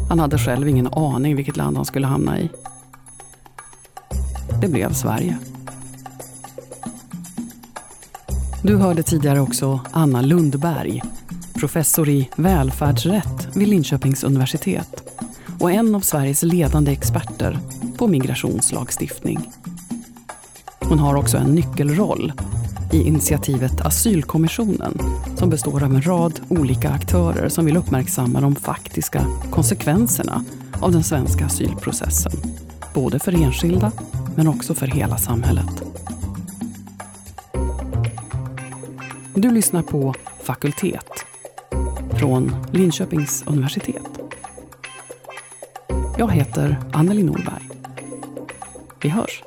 Han 0.10 0.20
hade 0.20 0.38
själv 0.38 0.68
ingen 0.68 0.88
aning 0.88 1.36
vilket 1.36 1.58
land 1.58 1.78
han 1.78 1.86
skulle 1.86 2.08
hamna 2.08 2.39
i. 2.39 2.50
Det 4.62 4.68
blev 4.68 4.93
Sverige. 4.93 5.38
Du 8.64 8.78
hörde 8.78 9.04
tidigare 9.04 9.39
också 9.39 9.80
Anna 9.91 10.22
Lundberg 10.22 11.02
professor 11.56 12.10
i 12.10 12.30
välfärdsrätt 12.36 13.48
vid 13.56 13.68
Linköpings 13.68 14.24
universitet 14.24 15.04
och 15.60 15.72
en 15.72 15.96
av 15.96 16.00
Sveriges 16.00 16.43
ledande 16.43 16.91
experter 16.91 17.60
på 17.98 18.08
migrationslagstiftning. 18.08 19.39
Hon 20.80 21.00
har 21.00 21.16
också 21.16 21.38
en 21.38 21.56
nyckelroll 21.56 22.34
i 22.92 23.08
initiativet 23.08 23.82
Asylkommissionen 23.82 24.98
som 25.36 25.50
består 25.50 25.84
av 25.84 25.96
en 25.96 26.02
rad 26.02 26.40
olika 26.50 26.90
aktörer 26.90 27.50
som 27.50 27.66
vill 27.66 27.78
uppmärksamma 27.78 28.42
de 28.42 28.56
faktiska 28.56 29.26
konsekvenserna 29.52 30.46
av 30.82 30.92
den 30.92 31.04
svenska 31.04 31.46
asylprocessen. 31.46 32.32
Både 32.94 33.20
för 33.20 33.44
enskilda, 33.44 33.92
men 34.36 34.48
också 34.48 34.74
för 34.74 34.88
hela 34.88 35.18
samhället. 35.18 35.84
Du 39.34 39.52
lyssnar 39.52 39.82
på 39.82 40.14
Fakultet 40.44 41.26
från 42.20 42.56
Linköpings 42.72 43.44
universitet. 43.48 44.20
Jag 46.18 46.32
heter 46.32 46.80
Anneli 46.94 47.24
Norberg. 47.24 47.70
Vi 49.02 49.10
hörs! 49.10 49.44